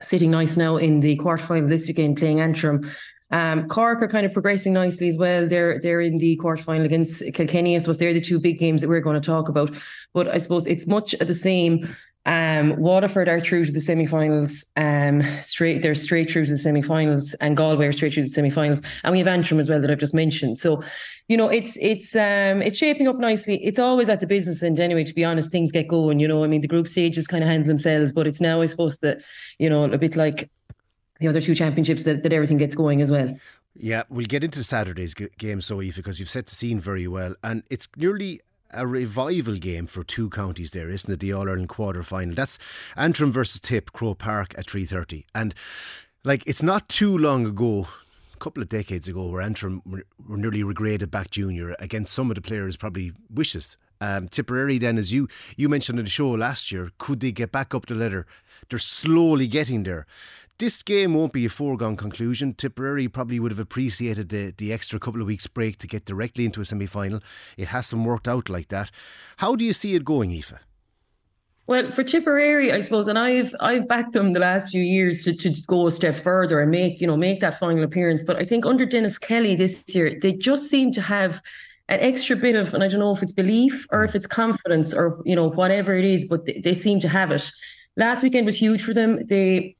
sitting 0.01 0.31
nice 0.31 0.57
now 0.57 0.75
in 0.75 0.99
the 0.99 1.15
quarterfinal 1.15 1.69
this 1.69 1.87
weekend, 1.87 2.17
playing 2.17 2.41
Antrim. 2.41 2.91
Um, 3.31 3.67
Cork 3.67 4.01
are 4.01 4.07
kind 4.07 4.25
of 4.25 4.33
progressing 4.33 4.73
nicely 4.73 5.07
as 5.07 5.17
well. 5.17 5.45
They're 5.45 5.79
they're 5.79 6.01
in 6.01 6.17
the 6.17 6.37
quarterfinal 6.37 6.85
against 6.85 7.23
Kilkenny. 7.33 7.75
I 7.75 7.79
suppose 7.79 7.99
they're 7.99 8.13
the 8.13 8.21
two 8.21 8.39
big 8.39 8.59
games 8.59 8.81
that 8.81 8.89
we're 8.89 9.01
going 9.01 9.21
to 9.21 9.25
talk 9.25 9.49
about. 9.49 9.71
But 10.13 10.27
I 10.27 10.39
suppose 10.39 10.65
it's 10.67 10.87
much 10.87 11.15
the 11.19 11.33
same. 11.33 11.87
Um, 12.25 12.75
Waterford 12.75 13.29
are 13.29 13.39
through 13.39 13.65
to 13.65 13.71
the 13.71 13.79
semi-finals. 13.79 14.65
Um, 14.75 15.23
straight 15.39 15.81
they're 15.81 15.95
straight 15.95 16.29
through 16.29 16.45
to 16.45 16.51
the 16.51 16.57
semi-finals, 16.57 17.33
and 17.35 17.55
Galway 17.55 17.87
are 17.87 17.91
straight 17.91 18.13
through 18.13 18.23
to 18.23 18.29
the 18.29 18.33
semi-finals. 18.33 18.81
And 19.03 19.11
we 19.13 19.19
have 19.19 19.27
Antrim 19.27 19.59
as 19.59 19.69
well 19.69 19.79
that 19.81 19.89
I've 19.89 19.99
just 19.99 20.13
mentioned. 20.13 20.57
So, 20.57 20.83
you 21.27 21.37
know, 21.37 21.49
it's 21.49 21.77
it's 21.81 22.15
um 22.15 22.61
it's 22.61 22.77
shaping 22.77 23.07
up 23.07 23.15
nicely. 23.15 23.63
It's 23.63 23.79
always 23.79 24.09
at 24.09 24.19
the 24.19 24.27
business 24.27 24.63
end 24.63 24.79
anyway. 24.79 25.05
To 25.05 25.13
be 25.13 25.23
honest, 25.23 25.51
things 25.51 25.71
get 25.71 25.87
going. 25.87 26.19
You 26.19 26.27
know, 26.27 26.43
I 26.43 26.47
mean, 26.47 26.61
the 26.61 26.67
group 26.67 26.87
stages 26.87 27.25
kind 27.25 27.43
of 27.43 27.49
handle 27.49 27.67
themselves, 27.67 28.11
but 28.11 28.27
it's 28.27 28.41
now 28.41 28.61
I 28.61 28.65
suppose 28.65 28.97
that 28.99 29.21
you 29.57 29.69
know 29.69 29.85
a 29.85 29.97
bit 29.97 30.15
like 30.15 30.49
the 31.19 31.27
other 31.27 31.41
two 31.41 31.55
championships 31.55 32.03
that, 32.03 32.23
that 32.23 32.33
everything 32.33 32.57
gets 32.57 32.75
going 32.75 33.01
as 33.01 33.11
well. 33.11 33.33
Yeah, 33.75 34.03
we'll 34.09 34.25
get 34.25 34.43
into 34.43 34.63
Saturday's 34.63 35.13
game, 35.13 35.61
so 35.61 35.81
Eve, 35.81 35.95
because 35.95 36.19
you've 36.19 36.29
set 36.29 36.47
the 36.47 36.55
scene 36.55 36.79
very 36.79 37.07
well, 37.07 37.35
and 37.43 37.63
it's 37.69 37.87
nearly 37.95 38.41
a 38.71 38.85
revival 38.85 39.55
game 39.55 39.87
for 39.87 40.03
two 40.03 40.29
counties 40.29 40.71
there, 40.71 40.89
isn't 40.89 41.11
it? 41.11 41.19
The 41.19 41.33
All 41.33 41.47
Ireland 41.47 41.69
quarter 41.69 42.03
final. 42.03 42.35
That's 42.35 42.59
Antrim 42.97 43.31
versus 43.31 43.59
Tip, 43.59 43.93
Croke 43.93 44.19
Park 44.19 44.53
at 44.57 44.69
three 44.69 44.85
thirty, 44.85 45.25
and 45.33 45.53
like 46.23 46.43
it's 46.45 46.63
not 46.63 46.89
too 46.89 47.17
long 47.17 47.45
ago. 47.45 47.87
A 48.33 48.37
couple 48.39 48.63
of 48.63 48.69
decades 48.69 49.09
ago, 49.09 49.27
where 49.27 49.41
Antrim 49.41 49.81
were, 49.85 50.05
were 50.25 50.37
nearly 50.37 50.63
regraded 50.63 51.11
back 51.11 51.29
junior 51.29 51.75
against 51.77 52.13
some 52.13 52.31
of 52.31 52.35
the 52.35 52.41
players' 52.41 52.77
probably 52.77 53.11
wishes. 53.29 53.75
Um, 53.99 54.29
Tipperary, 54.29 54.77
then, 54.77 54.97
as 54.97 55.11
you 55.11 55.27
you 55.57 55.67
mentioned 55.67 55.99
in 55.99 56.05
the 56.05 56.11
show 56.11 56.29
last 56.29 56.71
year, 56.71 56.89
could 56.99 57.19
they 57.19 57.33
get 57.33 57.51
back 57.51 57.75
up 57.75 57.87
the 57.87 57.95
ladder? 57.95 58.25
They're 58.69 58.79
slowly 58.79 59.47
getting 59.47 59.83
there 59.83 60.05
this 60.59 60.83
game 60.83 61.13
won't 61.13 61.33
be 61.33 61.45
a 61.45 61.49
foregone 61.49 61.97
conclusion. 61.97 62.53
Tipperary 62.53 63.07
probably 63.07 63.39
would 63.39 63.51
have 63.51 63.59
appreciated 63.59 64.29
the, 64.29 64.53
the 64.57 64.71
extra 64.71 64.99
couple 64.99 65.21
of 65.21 65.27
weeks 65.27 65.47
break 65.47 65.77
to 65.79 65.87
get 65.87 66.05
directly 66.05 66.45
into 66.45 66.61
a 66.61 66.65
semi 66.65 66.85
final. 66.85 67.21
It 67.57 67.69
hasn't 67.69 68.05
worked 68.05 68.27
out 68.27 68.49
like 68.49 68.67
that. 68.67 68.91
How 69.37 69.55
do 69.55 69.65
you 69.65 69.73
see 69.73 69.95
it 69.95 70.05
going, 70.05 70.31
Aoife? 70.31 70.53
Well, 71.65 71.91
for 71.91 72.03
Tipperary, 72.03 72.71
I 72.71 72.81
suppose, 72.81 73.07
and 73.07 73.17
I've 73.17 73.53
I've 73.59 73.87
backed 73.87 74.13
them 74.13 74.33
the 74.33 74.39
last 74.39 74.69
few 74.69 74.81
years 74.81 75.23
to, 75.23 75.35
to 75.35 75.53
go 75.67 75.85
a 75.87 75.91
step 75.91 76.15
further 76.15 76.59
and 76.59 76.71
make 76.71 76.99
you 76.99 77.07
know 77.07 77.15
make 77.15 77.41
that 77.41 77.59
final 77.59 77.83
appearance. 77.83 78.23
But 78.23 78.37
I 78.37 78.45
think 78.45 78.65
under 78.65 78.87
Dennis 78.87 79.19
Kelly 79.19 79.55
this 79.55 79.85
year, 79.93 80.17
they 80.19 80.33
just 80.33 80.69
seem 80.69 80.91
to 80.93 81.01
have 81.01 81.41
an 81.87 81.99
extra 81.99 82.35
bit 82.35 82.55
of, 82.55 82.73
and 82.73 82.83
I 82.83 82.87
don't 82.87 82.99
know 82.99 83.11
if 83.11 83.21
it's 83.21 83.31
belief 83.31 83.85
or 83.91 84.03
if 84.03 84.15
it's 84.15 84.25
confidence 84.25 84.95
or 84.95 85.21
you 85.25 85.35
know 85.35 85.47
whatever 85.47 85.95
it 85.95 86.05
is, 86.05 86.25
but 86.25 86.45
they, 86.47 86.59
they 86.59 86.73
seem 86.73 86.99
to 87.01 87.07
have 87.07 87.31
it. 87.31 87.51
Last 87.97 88.23
weekend 88.23 88.47
was 88.47 88.59
huge 88.59 88.81
for 88.81 88.95
them. 88.95 89.23
They 89.27 89.75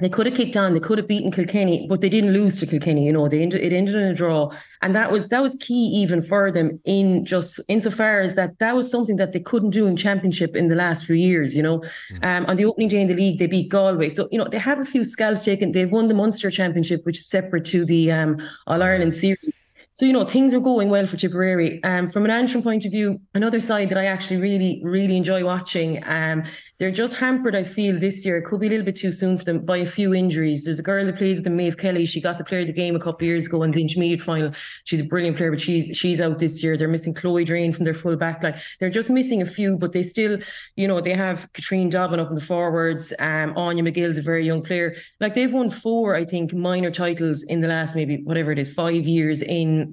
they 0.00 0.08
could 0.08 0.26
have 0.26 0.34
kicked 0.34 0.56
on, 0.56 0.74
they 0.74 0.80
could 0.80 0.98
have 0.98 1.06
beaten 1.06 1.30
Kilkenny, 1.30 1.86
but 1.88 2.00
they 2.00 2.08
didn't 2.08 2.32
lose 2.32 2.58
to 2.60 2.66
Kilkenny. 2.66 3.04
You 3.04 3.12
know, 3.12 3.28
they 3.28 3.42
ended, 3.42 3.60
it 3.60 3.72
ended 3.72 3.94
in 3.94 4.02
a 4.02 4.14
draw, 4.14 4.50
and 4.82 4.94
that 4.94 5.12
was 5.12 5.28
that 5.28 5.42
was 5.42 5.54
key 5.60 5.86
even 6.02 6.22
for 6.22 6.50
them 6.50 6.80
in 6.84 7.24
just 7.24 7.60
insofar 7.68 8.20
as 8.20 8.34
that 8.34 8.58
that 8.58 8.74
was 8.74 8.90
something 8.90 9.16
that 9.16 9.32
they 9.32 9.40
couldn't 9.40 9.70
do 9.70 9.86
in 9.86 9.96
Championship 9.96 10.56
in 10.56 10.68
the 10.68 10.74
last 10.74 11.04
few 11.04 11.16
years. 11.16 11.54
You 11.54 11.62
know, 11.62 11.78
mm. 12.12 12.24
um, 12.24 12.46
on 12.46 12.56
the 12.56 12.64
opening 12.64 12.88
day 12.88 13.00
in 13.00 13.08
the 13.08 13.14
league, 13.14 13.38
they 13.38 13.46
beat 13.46 13.68
Galway, 13.68 14.08
so 14.08 14.28
you 14.32 14.38
know 14.38 14.48
they 14.48 14.58
have 14.58 14.80
a 14.80 14.84
few 14.84 15.04
scalps 15.04 15.44
taken. 15.44 15.72
They've 15.72 15.90
won 15.90 16.08
the 16.08 16.14
Munster 16.14 16.50
Championship, 16.50 17.04
which 17.04 17.18
is 17.18 17.26
separate 17.26 17.64
to 17.66 17.84
the 17.84 18.10
um, 18.10 18.38
All 18.66 18.82
Ireland 18.82 19.14
series. 19.14 19.59
So, 20.00 20.06
you 20.06 20.14
know, 20.14 20.24
things 20.24 20.54
are 20.54 20.60
going 20.60 20.88
well 20.88 21.04
for 21.04 21.18
Tipperary. 21.18 21.78
Um, 21.84 22.08
from 22.08 22.24
an 22.24 22.30
Antrim 22.30 22.62
point 22.62 22.86
of 22.86 22.90
view, 22.90 23.20
another 23.34 23.60
side 23.60 23.90
that 23.90 23.98
I 23.98 24.06
actually 24.06 24.38
really, 24.38 24.80
really 24.82 25.14
enjoy 25.14 25.44
watching, 25.44 26.02
um, 26.06 26.42
they're 26.78 26.90
just 26.90 27.16
hampered, 27.16 27.54
I 27.54 27.64
feel, 27.64 27.98
this 27.98 28.24
year. 28.24 28.38
It 28.38 28.46
could 28.46 28.60
be 28.60 28.68
a 28.68 28.70
little 28.70 28.86
bit 28.86 28.96
too 28.96 29.12
soon 29.12 29.36
for 29.36 29.44
them 29.44 29.66
by 29.66 29.76
a 29.76 29.84
few 29.84 30.14
injuries. 30.14 30.64
There's 30.64 30.78
a 30.78 30.82
girl 30.82 31.04
that 31.04 31.18
plays 31.18 31.36
with 31.36 31.44
them, 31.44 31.56
Maeve 31.56 31.76
Kelly. 31.76 32.06
She 32.06 32.22
got 32.22 32.38
the 32.38 32.44
player 32.44 32.62
of 32.62 32.68
the 32.68 32.72
game 32.72 32.96
a 32.96 32.98
couple 32.98 33.16
of 33.16 33.22
years 33.28 33.44
ago 33.44 33.62
in 33.62 33.72
the 33.72 33.82
intermediate 33.82 34.22
final. 34.22 34.52
She's 34.84 35.00
a 35.00 35.04
brilliant 35.04 35.36
player, 35.36 35.50
but 35.50 35.60
she's 35.60 35.94
she's 35.94 36.18
out 36.18 36.38
this 36.38 36.62
year. 36.62 36.78
They're 36.78 36.88
missing 36.88 37.12
Chloe 37.12 37.44
Drain 37.44 37.74
from 37.74 37.84
their 37.84 37.92
full 37.92 38.16
back 38.16 38.42
line. 38.42 38.58
They're 38.78 38.88
just 38.88 39.10
missing 39.10 39.42
a 39.42 39.46
few, 39.46 39.76
but 39.76 39.92
they 39.92 40.02
still, 40.02 40.38
you 40.76 40.88
know, 40.88 41.02
they 41.02 41.12
have 41.12 41.52
Katrine 41.52 41.90
Dobbin 41.90 42.20
up 42.20 42.30
in 42.30 42.36
the 42.36 42.40
forwards. 42.40 43.12
Um, 43.18 43.52
Anya 43.54 43.84
McGill's 43.84 44.16
a 44.16 44.22
very 44.22 44.46
young 44.46 44.62
player. 44.62 44.96
Like 45.20 45.34
they've 45.34 45.52
won 45.52 45.68
four, 45.68 46.14
I 46.14 46.24
think, 46.24 46.54
minor 46.54 46.90
titles 46.90 47.42
in 47.42 47.60
the 47.60 47.68
last 47.68 47.94
maybe 47.94 48.22
whatever 48.24 48.50
it 48.50 48.58
is, 48.58 48.72
five 48.72 49.06
years 49.06 49.42
in 49.42 49.89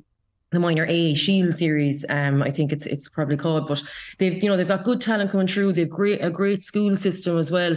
the 0.51 0.59
minor 0.59 0.85
A 0.87 1.13
Shield 1.13 1.53
series, 1.53 2.05
um, 2.09 2.41
I 2.41 2.51
think 2.51 2.71
it's 2.71 2.85
it's 2.85 3.09
probably 3.09 3.37
called, 3.37 3.67
but 3.67 3.83
they've 4.17 4.41
you 4.41 4.49
know 4.49 4.57
they've 4.57 4.67
got 4.67 4.83
good 4.83 5.01
talent 5.01 5.31
coming 5.31 5.47
through. 5.47 5.73
They've 5.73 5.89
great 5.89 6.23
a 6.23 6.29
great 6.29 6.63
school 6.63 6.95
system 6.95 7.37
as 7.37 7.51
well. 7.51 7.75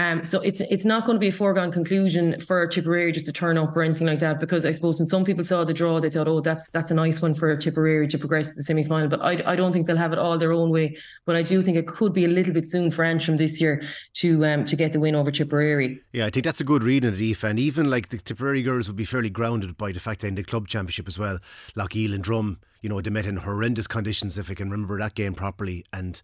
Um, 0.00 0.24
so 0.24 0.40
it's 0.40 0.62
it's 0.62 0.86
not 0.86 1.04
going 1.04 1.16
to 1.16 1.20
be 1.20 1.28
a 1.28 1.32
foregone 1.32 1.70
conclusion 1.70 2.40
for 2.40 2.66
Tipperary 2.66 3.12
just 3.12 3.26
to 3.26 3.32
turn 3.32 3.58
up 3.58 3.76
or 3.76 3.82
anything 3.82 4.06
like 4.06 4.20
that 4.20 4.40
because 4.40 4.64
I 4.64 4.70
suppose 4.72 4.98
when 4.98 5.06
some 5.06 5.26
people 5.26 5.44
saw 5.44 5.62
the 5.62 5.74
draw 5.74 6.00
they 6.00 6.08
thought 6.08 6.26
oh 6.26 6.40
that's 6.40 6.70
that's 6.70 6.90
a 6.90 6.94
nice 6.94 7.20
one 7.20 7.34
for 7.34 7.54
Tipperary 7.54 8.08
to 8.08 8.16
progress 8.16 8.48
to 8.48 8.54
the 8.54 8.62
semi 8.62 8.82
final 8.82 9.08
but 9.08 9.20
I, 9.20 9.42
I 9.44 9.56
don't 9.56 9.74
think 9.74 9.86
they'll 9.86 9.98
have 9.98 10.14
it 10.14 10.18
all 10.18 10.38
their 10.38 10.54
own 10.54 10.70
way. 10.70 10.96
But 11.26 11.36
I 11.36 11.42
do 11.42 11.60
think 11.60 11.76
it 11.76 11.86
could 11.86 12.14
be 12.14 12.24
a 12.24 12.28
little 12.28 12.54
bit 12.54 12.66
soon 12.66 12.90
for 12.90 13.04
Antrim 13.04 13.36
this 13.36 13.60
year 13.60 13.82
to 14.14 14.46
um 14.46 14.64
to 14.64 14.74
get 14.74 14.94
the 14.94 15.00
win 15.00 15.14
over 15.14 15.30
Tipperary. 15.30 16.00
Yeah, 16.14 16.24
I 16.24 16.30
think 16.30 16.46
that's 16.46 16.62
a 16.62 16.64
good 16.64 16.82
reading 16.82 17.10
of 17.10 17.20
it, 17.20 17.44
and 17.44 17.58
even 17.58 17.90
like 17.90 18.08
the 18.08 18.16
Tipperary 18.16 18.62
girls 18.62 18.86
would 18.86 18.96
be 18.96 19.04
fairly 19.04 19.28
grounded 19.28 19.76
by 19.76 19.92
the 19.92 20.00
fact 20.00 20.22
that 20.22 20.28
in 20.28 20.34
the 20.34 20.44
club 20.44 20.66
championship 20.66 21.08
as 21.08 21.18
well, 21.18 21.40
Loughgiel 21.76 22.14
and 22.14 22.24
Drum, 22.24 22.58
you 22.80 22.88
know, 22.88 23.02
they 23.02 23.10
met 23.10 23.26
in 23.26 23.36
horrendous 23.36 23.86
conditions 23.86 24.38
if 24.38 24.50
I 24.50 24.54
can 24.54 24.70
remember 24.70 24.98
that 24.98 25.14
game 25.14 25.34
properly, 25.34 25.84
and 25.92 26.22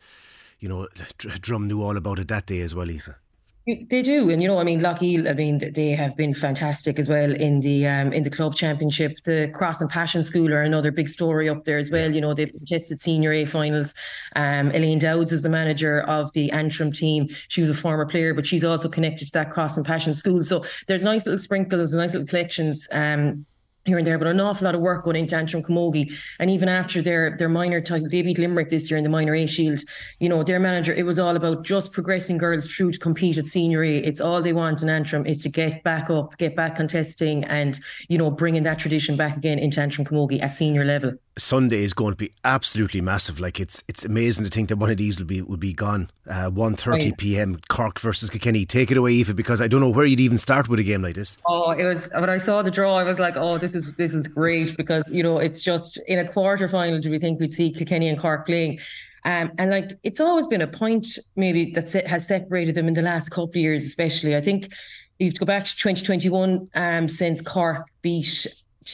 you 0.61 0.69
know, 0.71 0.89
Drum 1.19 1.69
knew 1.69 1.83
all 1.83 1.99
about 1.99 2.19
it 2.19 2.29
that 2.29 2.47
day 2.47 2.61
as 2.62 2.75
well, 2.75 2.89
Aoife. 2.89 3.11
They 3.66 4.00
do, 4.00 4.31
and 4.31 4.40
you 4.40 4.46
know, 4.46 4.59
I 4.59 4.62
mean, 4.62 4.81
Loughgiel, 4.81 5.29
I 5.29 5.33
mean, 5.33 5.59
they 5.74 5.90
have 5.90 6.16
been 6.16 6.35
fantastic 6.35 7.00
as 7.00 7.09
well 7.09 7.35
in 7.35 7.59
the 7.59 7.85
um, 7.88 8.12
in 8.12 8.22
the 8.22 8.31
club 8.31 8.55
championship. 8.55 9.16
The 9.24 9.50
Cross 9.52 9.81
and 9.81 9.90
Passion 9.90 10.22
School 10.22 10.52
are 10.52 10.62
another 10.62 10.92
big 10.92 11.09
story 11.09 11.48
up 11.48 11.64
there 11.64 11.76
as 11.76 11.90
well. 11.90 12.14
You 12.14 12.20
know, 12.20 12.33
they've 12.33 12.52
contested 12.52 13.00
senior 13.00 13.33
A 13.33 13.44
finals. 13.44 13.92
Um, 14.37 14.70
Elaine 14.70 15.00
Dowds 15.00 15.33
is 15.33 15.42
the 15.42 15.48
manager 15.48 16.02
of 16.02 16.33
the 16.33 16.48
Antrim 16.52 16.92
team. 16.92 17.29
She 17.48 17.61
was 17.61 17.68
a 17.68 17.74
former 17.74 18.07
player, 18.07 18.35
but 18.35 18.46
she's 18.46 18.62
also 18.62 18.88
connected 18.88 19.26
to 19.26 19.33
that 19.33 19.50
Cross 19.50 19.76
and 19.76 19.85
Passion 19.85 20.14
School. 20.14 20.44
So 20.44 20.64
there's 20.87 21.02
nice 21.02 21.26
little 21.26 21.40
sprinkles, 21.40 21.92
nice 21.92 22.12
little 22.12 22.29
collections. 22.29 22.87
Um, 22.92 23.46
here 23.87 23.99
and 23.99 24.07
there, 24.07 24.18
but 24.18 24.27
an 24.27 24.40
awful 24.40 24.64
lot 24.64 24.75
of 24.75 24.81
work 24.81 25.05
going 25.05 25.16
into 25.16 25.37
Antrim 25.37 25.62
Camogie. 25.62 26.12
And 26.38 26.51
even 26.51 26.68
after 26.68 27.03
their 27.03 27.37
their 27.37 27.49
minor 27.49 27.81
title, 27.81 28.09
they 28.09 28.22
beat 28.22 28.38
Limerick 28.38 28.70
this 28.70 28.90
year 28.90 28.99
in 28.99 29.05
the 29.05 29.11
minor 29.11 29.35
A 29.35 29.46
Shield. 29.46 29.81
You 30.20 30.29
know, 30.29 30.42
their 30.42 30.61
manager, 30.61 30.92
it 30.92 31.05
was 31.05 31.18
all 31.18 31.37
about 31.37 31.64
just 31.64 31.92
progressing 31.92 32.38
girls 32.38 32.66
through 32.66 32.92
to 32.92 32.99
compete 32.99 33.38
at 33.38 33.46
senior 33.46 33.83
A. 33.85 33.99
It's 33.99 34.20
all 34.20 34.42
they 34.42 34.53
want 34.53 34.83
in 34.83 34.88
Antrim 34.88 35.27
is 35.27 35.42
to 35.42 35.49
get 35.49 35.83
back 35.83 36.11
up, 36.11 36.37
get 36.38 36.57
back 36.57 36.77
contesting, 36.77 37.44
and 37.44 37.79
you 38.09 38.18
know, 38.18 38.31
bringing 38.31 38.62
that 38.64 38.79
tradition 38.79 39.16
back 39.16 39.37
again 39.37 39.59
into 39.59 39.81
Antrim 39.81 40.07
Camogie 40.07 40.42
at 40.42 40.57
senior 40.57 40.85
level. 40.85 41.12
Sunday 41.38 41.83
is 41.83 41.92
going 41.92 42.12
to 42.12 42.16
be 42.16 42.33
absolutely 42.44 43.01
massive. 43.01 43.38
Like 43.38 43.61
it's 43.61 43.85
it's 43.88 44.05
amazing 44.05 44.44
to 44.44 44.51
think 44.51 44.70
that 44.70 44.77
one 44.79 44.90
of 44.90 44.96
these 44.96 45.18
will 45.18 45.27
be 45.27 45.42
will 45.42 45.57
be 45.57 45.75
gone. 45.75 46.11
Uh, 46.29 46.51
1.30 46.51 46.87
right. 46.88 47.18
p.m. 47.18 47.61
Cork 47.68 48.01
versus 48.01 48.31
Kilkenny. 48.31 48.66
Take 48.66 48.90
it 48.90 48.96
away, 48.96 49.20
Aoife, 49.20 49.37
because 49.37 49.61
I 49.61 49.68
don't 49.68 49.81
know 49.81 49.90
where 49.90 50.05
you'd 50.05 50.18
even 50.18 50.38
start 50.38 50.68
with 50.68 50.81
a 50.81 50.83
game 50.83 51.01
like 51.01 51.14
this. 51.14 51.38
Oh, 51.46 51.70
it 51.70 51.85
was 51.85 52.09
when 52.12 52.29
I 52.29 52.38
saw 52.38 52.62
the 52.62 52.70
draw, 52.70 52.96
I 52.96 53.05
was 53.05 53.20
like, 53.20 53.37
oh, 53.37 53.59
this 53.59 53.76
is 53.77 53.95
this 53.95 54.12
is 54.12 54.27
great 54.27 54.77
because 54.77 55.09
you 55.12 55.23
know 55.23 55.39
it's 55.39 55.62
just 55.62 55.99
in 56.09 56.19
a 56.19 56.29
quarter 56.29 56.67
final. 56.67 56.99
Do 56.99 57.11
we 57.11 57.21
think 57.21 57.39
we'd 57.39 57.53
see 57.53 57.71
Kilkenny 57.71 58.09
and 58.09 58.19
Cork 58.19 58.47
playing? 58.47 58.79
Um, 59.25 59.53
and 59.59 59.71
like 59.71 59.93
it's 60.03 60.21
always 60.21 60.47
been 60.47 60.62
a 60.62 60.67
point 60.67 61.07
maybe 61.37 61.73
that 61.73 61.93
has 62.07 62.27
separated 62.27 62.75
them 62.75 62.89
in 62.89 62.95
the 62.95 63.03
last 63.03 63.29
couple 63.29 63.51
of 63.51 63.57
years, 63.57 63.85
especially. 63.85 64.37
I 64.37 64.41
think 64.41 64.73
you 65.19 65.27
have 65.27 65.35
to 65.35 65.41
go 65.41 65.47
back 65.47 65.65
to 65.65 65.77
2021 65.77 66.69
um, 66.75 67.09
since 67.09 67.41
Cork 67.41 67.87
beat 68.03 68.47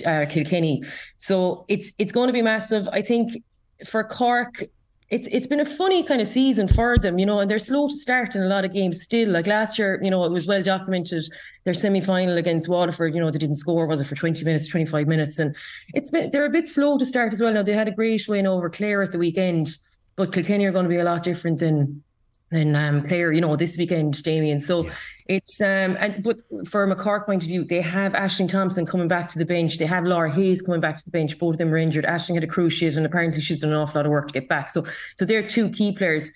uh, 0.07 0.27
Kilkenny. 0.29 0.83
So 1.16 1.64
it's 1.68 1.92
it's 1.99 2.12
going 2.12 2.29
to 2.29 2.33
be 2.33 2.42
massive. 2.42 2.88
I 2.92 3.03
think 3.03 3.42
for 3.87 4.05
Cork, 4.05 4.64
it's 5.12 5.29
it's 5.31 5.46
been 5.46 5.61
a 5.61 5.64
funny 5.64 6.03
kind 6.03 6.22
of 6.22 6.27
season 6.27 6.66
for 6.66 6.96
them, 6.96 7.18
you 7.18 7.27
know, 7.27 7.40
and 7.40 7.51
they're 7.51 7.59
slow 7.59 7.87
to 7.87 7.94
start 7.94 8.35
in 8.35 8.42
a 8.42 8.46
lot 8.46 8.64
of 8.64 8.72
games 8.72 9.03
still. 9.03 9.29
Like 9.29 9.46
last 9.46 9.79
year, 9.79 10.01
you 10.03 10.11
know, 10.11 10.25
it 10.25 10.33
was 10.33 10.46
well 10.46 10.62
documented 10.62 11.22
their 11.64 11.75
semi 11.75 12.01
final 12.01 12.38
against 12.38 12.66
Waterford, 12.66 13.14
you 13.14 13.20
know, 13.20 13.31
they 13.31 13.38
didn't 13.38 13.57
score, 13.57 13.87
was 13.87 14.01
it 14.01 14.07
for 14.07 14.14
20 14.14 14.42
minutes, 14.42 14.68
25 14.68 15.07
minutes? 15.07 15.38
And 15.38 15.55
it's 15.92 16.11
been 16.11 16.31
they're 16.31 16.46
a 16.46 16.51
bit 16.51 16.66
slow 16.66 16.96
to 16.96 17.05
start 17.05 17.35
as 17.35 17.42
well. 17.42 17.53
Now 17.53 17.62
they 17.62 17.75
had 17.75 17.88
a 17.88 17.92
great 17.92 18.27
win 18.27 18.46
over 18.46 18.70
Clare 18.70 19.03
at 19.03 19.12
the 19.12 19.18
weekend, 19.18 19.77
but 20.16 20.33
Kilkenny 20.33 20.64
are 20.64 20.72
going 20.72 20.87
to 20.87 20.88
be 20.88 20.96
a 20.96 21.05
lot 21.05 21.22
different 21.22 21.59
than 21.59 22.03
than 22.52 22.76
um, 22.76 23.02
player, 23.02 23.32
you 23.32 23.40
know, 23.40 23.56
this 23.56 23.76
weekend, 23.76 24.22
Damian. 24.22 24.60
So 24.60 24.84
yeah. 24.84 24.92
it's 25.26 25.60
um 25.60 25.96
and 25.98 26.22
but 26.22 26.38
from 26.68 26.92
a 26.92 26.96
Cork 26.96 27.26
point 27.26 27.42
of 27.42 27.48
view, 27.48 27.64
they 27.64 27.80
have 27.80 28.12
Ashling 28.12 28.48
Thompson 28.48 28.86
coming 28.86 29.08
back 29.08 29.28
to 29.30 29.38
the 29.38 29.44
bench. 29.44 29.78
They 29.78 29.86
have 29.86 30.04
Laura 30.04 30.30
Hayes 30.30 30.62
coming 30.62 30.80
back 30.80 30.96
to 30.98 31.04
the 31.04 31.10
bench. 31.10 31.38
Both 31.38 31.54
of 31.54 31.58
them 31.58 31.70
were 31.70 31.78
injured. 31.78 32.04
Ashling 32.04 32.34
had 32.34 32.44
a 32.44 32.46
cruciate, 32.46 32.96
and 32.96 33.04
apparently 33.04 33.40
she's 33.40 33.60
done 33.60 33.70
an 33.70 33.76
awful 33.76 33.98
lot 33.98 34.06
of 34.06 34.12
work 34.12 34.28
to 34.28 34.32
get 34.32 34.48
back. 34.48 34.70
So 34.70 34.84
so 35.16 35.24
they're 35.24 35.46
two 35.46 35.70
key 35.70 35.92
players. 35.92 36.30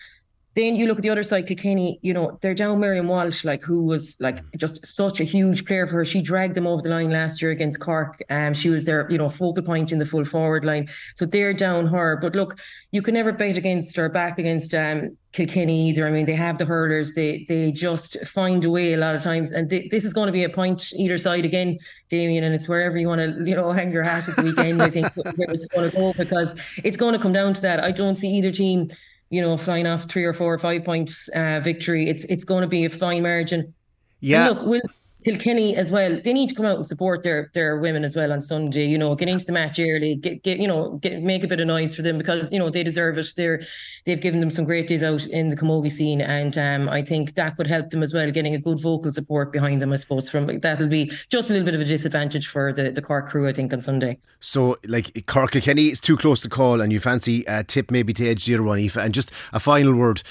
Then 0.57 0.75
you 0.75 0.87
look 0.87 0.97
at 0.97 1.03
the 1.03 1.11
other 1.11 1.23
side, 1.23 1.47
Kilkenny, 1.47 1.99
you 2.01 2.15
know, 2.15 2.39
they're 2.41 2.55
down 2.55 2.81
Miriam 2.81 3.09
Walsh, 3.09 3.45
like 3.45 3.63
who 3.63 3.85
was 3.85 4.17
like 4.21 4.39
just 4.57 4.87
such 4.87 5.21
a 5.21 5.25
huge 5.25 5.67
player 5.67 5.87
for 5.87 5.97
her. 5.97 6.05
She 6.07 6.23
dragged 6.23 6.55
them 6.55 6.67
over 6.67 6.81
the 6.81 6.89
line 6.89 7.11
last 7.11 7.43
year 7.43 7.51
against 7.51 7.79
Cork. 7.79 8.23
Um, 8.31 8.55
she 8.55 8.71
was 8.71 8.87
their, 8.87 9.07
you 9.11 9.19
know, 9.19 9.29
focal 9.29 9.63
point 9.63 9.93
in 9.93 9.99
the 9.99 10.07
full 10.07 10.25
forward 10.25 10.65
line. 10.65 10.89
So 11.15 11.27
they're 11.27 11.53
down 11.53 11.87
her. 11.89 12.17
But 12.17 12.35
look, 12.35 12.59
you 12.91 13.03
can 13.03 13.13
never 13.13 13.33
bet 13.33 13.59
against 13.59 13.99
or 13.99 14.09
back 14.09 14.39
against 14.39 14.75
um 14.75 15.19
Kilkenny 15.33 15.91
either. 15.91 16.07
I 16.07 16.11
mean, 16.11 16.25
they 16.25 16.33
have 16.33 16.57
the 16.57 16.65
hurlers. 16.65 17.13
They 17.13 17.45
they 17.51 17.71
just 17.71 18.17
find 18.25 18.65
a 18.65 18.71
way 18.71 18.95
a 18.95 18.97
lot 18.97 19.15
of 19.15 19.23
times. 19.23 19.53
And 19.53 19.69
this 19.69 20.07
is 20.07 20.15
going 20.15 20.29
to 20.29 20.33
be 20.33 20.45
a 20.45 20.49
point 20.49 20.91
either 20.95 21.19
side 21.19 21.45
again, 21.45 21.79
Damian, 22.09 22.45
and 22.45 22.55
it's 22.55 22.67
wherever 22.67 22.97
you 22.97 23.09
want 23.09 23.21
to, 23.21 23.45
you 23.45 23.55
know, 23.55 23.73
hang 23.79 23.93
your 23.93 24.05
hat 24.05 24.27
at 24.27 24.37
the 24.37 24.43
weekend, 24.43 24.81
I 24.81 24.89
think 24.89 25.15
where 25.15 25.51
it's 25.51 25.67
going 25.67 25.91
to 25.91 25.95
go 25.95 26.15
because 26.15 26.59
it's 26.83 26.97
going 26.97 27.13
to 27.13 27.19
come 27.19 27.35
down 27.35 27.53
to 27.53 27.61
that. 27.61 27.85
I 27.85 27.93
don't 27.93 28.17
see 28.17 28.31
either 28.31 28.51
team 28.51 28.91
you 29.31 29.41
know, 29.41 29.57
flying 29.57 29.87
off 29.87 30.09
three 30.09 30.25
or 30.25 30.33
four 30.33 30.53
or 30.53 30.59
five 30.59 30.85
points 30.85 31.29
uh, 31.29 31.61
victory. 31.63 32.09
It's 32.09 32.25
it's 32.25 32.45
going 32.45 32.63
to 32.63 32.69
be 32.69 32.85
a 32.85 32.91
fine 32.91 33.23
margin. 33.23 33.75
Yeah. 34.21 34.49
And 34.49 34.59
look, 34.59 34.67
will 34.67 34.81
Kilkenny 35.27 35.75
as 35.75 35.91
well. 35.91 36.21
They 36.23 36.33
need 36.33 36.49
to 36.51 36.55
come 36.55 36.67
out 36.67 36.77
and 36.77 36.87
support 36.87 37.25
their 37.25 37.51
their 37.53 37.81
women 37.81 38.05
as 38.05 38.15
well 38.15 38.33
on 38.33 38.41
Sunday. 38.41 38.87
You 38.87 38.97
know, 38.97 39.17
get 39.17 39.29
into 39.29 39.45
the 39.45 39.51
match 39.51 39.81
early, 39.81 40.15
get 40.15 40.45
get 40.45 40.61
you 40.61 40.69
know, 40.69 40.99
get 40.99 41.21
make 41.21 41.43
a 41.43 41.49
bit 41.49 41.59
of 41.59 41.67
noise 41.67 41.97
for 41.97 42.03
them 42.03 42.17
because 42.17 42.53
you 42.53 42.61
know 42.61 42.71
they 42.71 42.85
deserve 42.85 43.19
it. 43.19 43.33
They're 43.37 43.61
they've 44.05 44.21
given 44.21 44.39
them 44.39 44.53
some 44.53 44.65
great 44.65 44.87
days 44.87 45.03
out 45.03 45.27
in 45.27 45.49
the 45.49 45.57
camogie 45.57 45.91
scene, 45.91 46.21
and 46.21 46.57
um, 46.57 46.89
I 46.89 47.03
think 47.03 47.35
that 47.35 47.57
could 47.57 47.67
help 47.67 47.91
them 47.91 48.05
as 48.05 48.15
well, 48.15 48.31
getting 48.31 48.55
a 48.55 48.59
good 48.59 48.81
vocal 48.81 49.11
support 49.11 49.51
behind 49.51 49.83
them. 49.83 49.93
I 49.93 49.97
suppose 49.97 50.31
from 50.31 50.47
that'll 50.61 50.87
be 50.87 51.11
just 51.29 51.51
a 51.51 51.55
little 51.55 51.67
bit 51.67 51.75
of 51.75 51.81
a 51.81 51.85
disadvantage 51.85 52.47
for 52.47 52.73
the 52.73 52.93
the 52.93 53.03
Cork 53.03 53.29
crew. 53.29 53.49
I 53.49 53.53
think 53.53 53.73
on 53.73 53.81
Sunday. 53.81 54.19
So 54.39 54.77
like 54.87 55.27
Cork 55.27 55.51
Kilkenny 55.51 55.89
is 55.89 55.99
too 55.99 56.17
close 56.17 56.41
to 56.43 56.49
call, 56.49 56.81
and 56.81 56.93
you 56.93 57.01
fancy 57.01 57.43
a 57.49 57.65
tip 57.65 57.91
maybe 57.91 58.13
to 58.15 58.29
edge 58.29 58.49
other 58.49 58.63
one, 58.63 58.79
Aoife. 58.79 58.97
And 58.97 59.13
just 59.13 59.33
a 59.53 59.59
final 59.59 59.93
word 59.93 60.23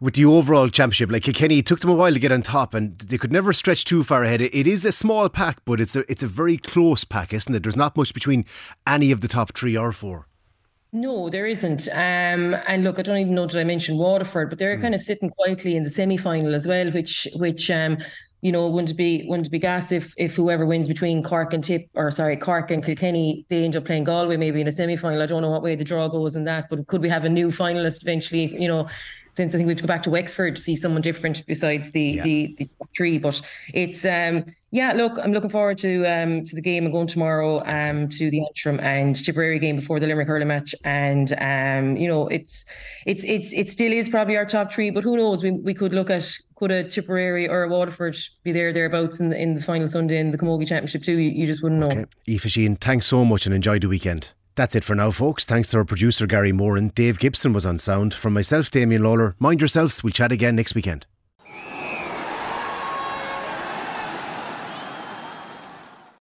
with 0.00 0.14
the 0.14 0.24
overall 0.24 0.68
championship, 0.68 1.10
like 1.10 1.22
Kilkenny, 1.22 1.58
it 1.58 1.66
took 1.66 1.80
them 1.80 1.90
a 1.90 1.94
while 1.94 2.12
to 2.12 2.18
get 2.18 2.32
on 2.32 2.42
top, 2.42 2.74
and 2.74 2.98
they 2.98 3.16
could 3.18 3.32
never 3.32 3.52
stretch 3.52 3.84
too 3.84 4.04
far 4.04 4.24
ahead. 4.24 4.40
It 4.42 4.66
is 4.66 4.84
a 4.84 4.92
small 4.92 5.28
pack, 5.28 5.58
but 5.64 5.80
it's 5.80 5.96
a 5.96 6.10
it's 6.10 6.22
a 6.22 6.26
very 6.26 6.58
close 6.58 7.04
pack, 7.04 7.32
isn't 7.32 7.54
it? 7.54 7.62
There's 7.62 7.76
not 7.76 7.96
much 7.96 8.12
between 8.12 8.44
any 8.86 9.10
of 9.10 9.20
the 9.20 9.28
top 9.28 9.54
three 9.54 9.76
or 9.76 9.92
four. 9.92 10.26
No, 10.92 11.28
there 11.28 11.46
isn't. 11.46 11.88
Um, 11.92 12.56
and 12.66 12.84
look, 12.84 12.98
I 12.98 13.02
don't 13.02 13.18
even 13.18 13.34
know 13.34 13.46
did 13.46 13.60
I 13.60 13.64
mention 13.64 13.98
Waterford, 13.98 14.50
but 14.50 14.58
they're 14.58 14.78
mm. 14.78 14.82
kind 14.82 14.94
of 14.94 15.00
sitting 15.00 15.30
quietly 15.30 15.76
in 15.76 15.82
the 15.82 15.90
semi 15.90 16.16
final 16.16 16.54
as 16.54 16.66
well, 16.66 16.90
which 16.90 17.26
which 17.34 17.70
um, 17.70 17.98
you 18.42 18.52
know, 18.52 18.68
wouldn't 18.68 18.96
be 18.96 19.24
wouldn't 19.26 19.50
be 19.50 19.58
gas 19.58 19.90
if 19.92 20.14
if 20.16 20.36
whoever 20.36 20.66
wins 20.66 20.88
between 20.88 21.22
Cork 21.22 21.52
and 21.52 21.64
Tip 21.64 21.88
or 21.94 22.10
sorry 22.10 22.36
Cork 22.36 22.70
and 22.70 22.84
Kilkenny 22.84 23.46
they 23.48 23.64
end 23.64 23.76
up 23.76 23.86
playing 23.86 24.04
Galway 24.04 24.36
maybe 24.36 24.60
in 24.60 24.68
a 24.68 24.72
semi 24.72 24.96
final. 24.96 25.22
I 25.22 25.26
don't 25.26 25.42
know 25.42 25.50
what 25.50 25.62
way 25.62 25.74
the 25.74 25.84
draw 25.84 26.06
goes 26.08 26.36
in 26.36 26.44
that, 26.44 26.68
but 26.70 26.86
could 26.86 27.02
we 27.02 27.08
have 27.08 27.24
a 27.24 27.28
new 27.28 27.48
finalist 27.48 28.02
eventually? 28.02 28.54
You 28.60 28.68
know, 28.68 28.88
since 29.36 29.54
I 29.54 29.58
think 29.58 29.66
we 29.66 29.72
have 29.72 29.78
to 29.78 29.82
go 29.82 29.88
back 29.88 30.02
to 30.04 30.10
Wexford 30.10 30.56
to 30.56 30.62
see 30.62 30.76
someone 30.76 31.02
different 31.02 31.44
besides 31.46 31.92
the 31.92 32.00
yeah. 32.00 32.22
the, 32.22 32.56
the 32.58 32.68
three. 32.96 33.18
But 33.18 33.40
it's 33.74 34.04
um 34.06 34.44
yeah, 34.70 34.92
look, 34.92 35.18
I'm 35.22 35.32
looking 35.32 35.50
forward 35.50 35.76
to 35.78 36.04
um 36.06 36.44
to 36.44 36.56
the 36.56 36.62
game 36.62 36.84
and 36.84 36.92
going 36.92 37.06
tomorrow 37.06 37.62
um 37.66 38.08
to 38.08 38.30
the 38.30 38.40
Antrim 38.46 38.80
and 38.80 39.14
Tipperary 39.14 39.58
game 39.58 39.76
before 39.76 40.00
the 40.00 40.06
Limerick 40.06 40.26
hurling 40.26 40.48
match. 40.48 40.74
And 40.84 41.34
um, 41.38 41.98
you 41.98 42.08
know, 42.08 42.28
it's 42.28 42.64
it's 43.04 43.24
it's 43.24 43.52
it 43.52 43.68
still 43.68 43.92
is 43.92 44.08
probably 44.08 44.36
our 44.36 44.46
top 44.46 44.72
three, 44.72 44.90
but 44.90 45.04
who 45.04 45.18
knows? 45.18 45.42
We 45.42 45.50
we 45.50 45.74
could 45.74 45.92
look 45.92 46.08
at 46.08 46.26
could 46.54 46.70
a 46.70 46.84
Tipperary 46.84 47.46
or 47.46 47.64
a 47.64 47.68
Waterford 47.68 48.16
be 48.42 48.52
there 48.52 48.72
thereabouts 48.72 49.20
in 49.20 49.28
the 49.28 49.38
in 49.38 49.54
the 49.54 49.60
final 49.60 49.86
Sunday 49.86 50.18
in 50.18 50.30
the 50.30 50.38
Camogie 50.38 50.66
Championship 50.66 51.02
too? 51.02 51.18
You, 51.18 51.30
you 51.30 51.44
just 51.44 51.62
wouldn't 51.62 51.80
know. 51.80 51.90
Okay. 51.90 52.06
Aoife 52.26 52.50
Sheehan, 52.50 52.76
thanks 52.76 53.04
so 53.06 53.22
much 53.24 53.44
and 53.44 53.54
enjoy 53.54 53.78
the 53.78 53.88
weekend. 53.88 54.30
That's 54.56 54.74
it 54.74 54.84
for 54.84 54.94
now, 54.94 55.10
folks. 55.10 55.44
Thanks 55.44 55.70
to 55.70 55.76
our 55.76 55.84
producer 55.84 56.26
Gary 56.26 56.50
Moran. 56.50 56.88
Dave 56.88 57.18
Gibson 57.18 57.52
was 57.52 57.66
on 57.66 57.78
sound. 57.78 58.14
From 58.14 58.32
myself, 58.32 58.70
Damian 58.70 59.02
Lawlor. 59.02 59.34
Mind 59.38 59.60
yourselves. 59.60 60.02
We'll 60.02 60.12
chat 60.12 60.32
again 60.32 60.56
next 60.56 60.74
weekend. 60.74 61.06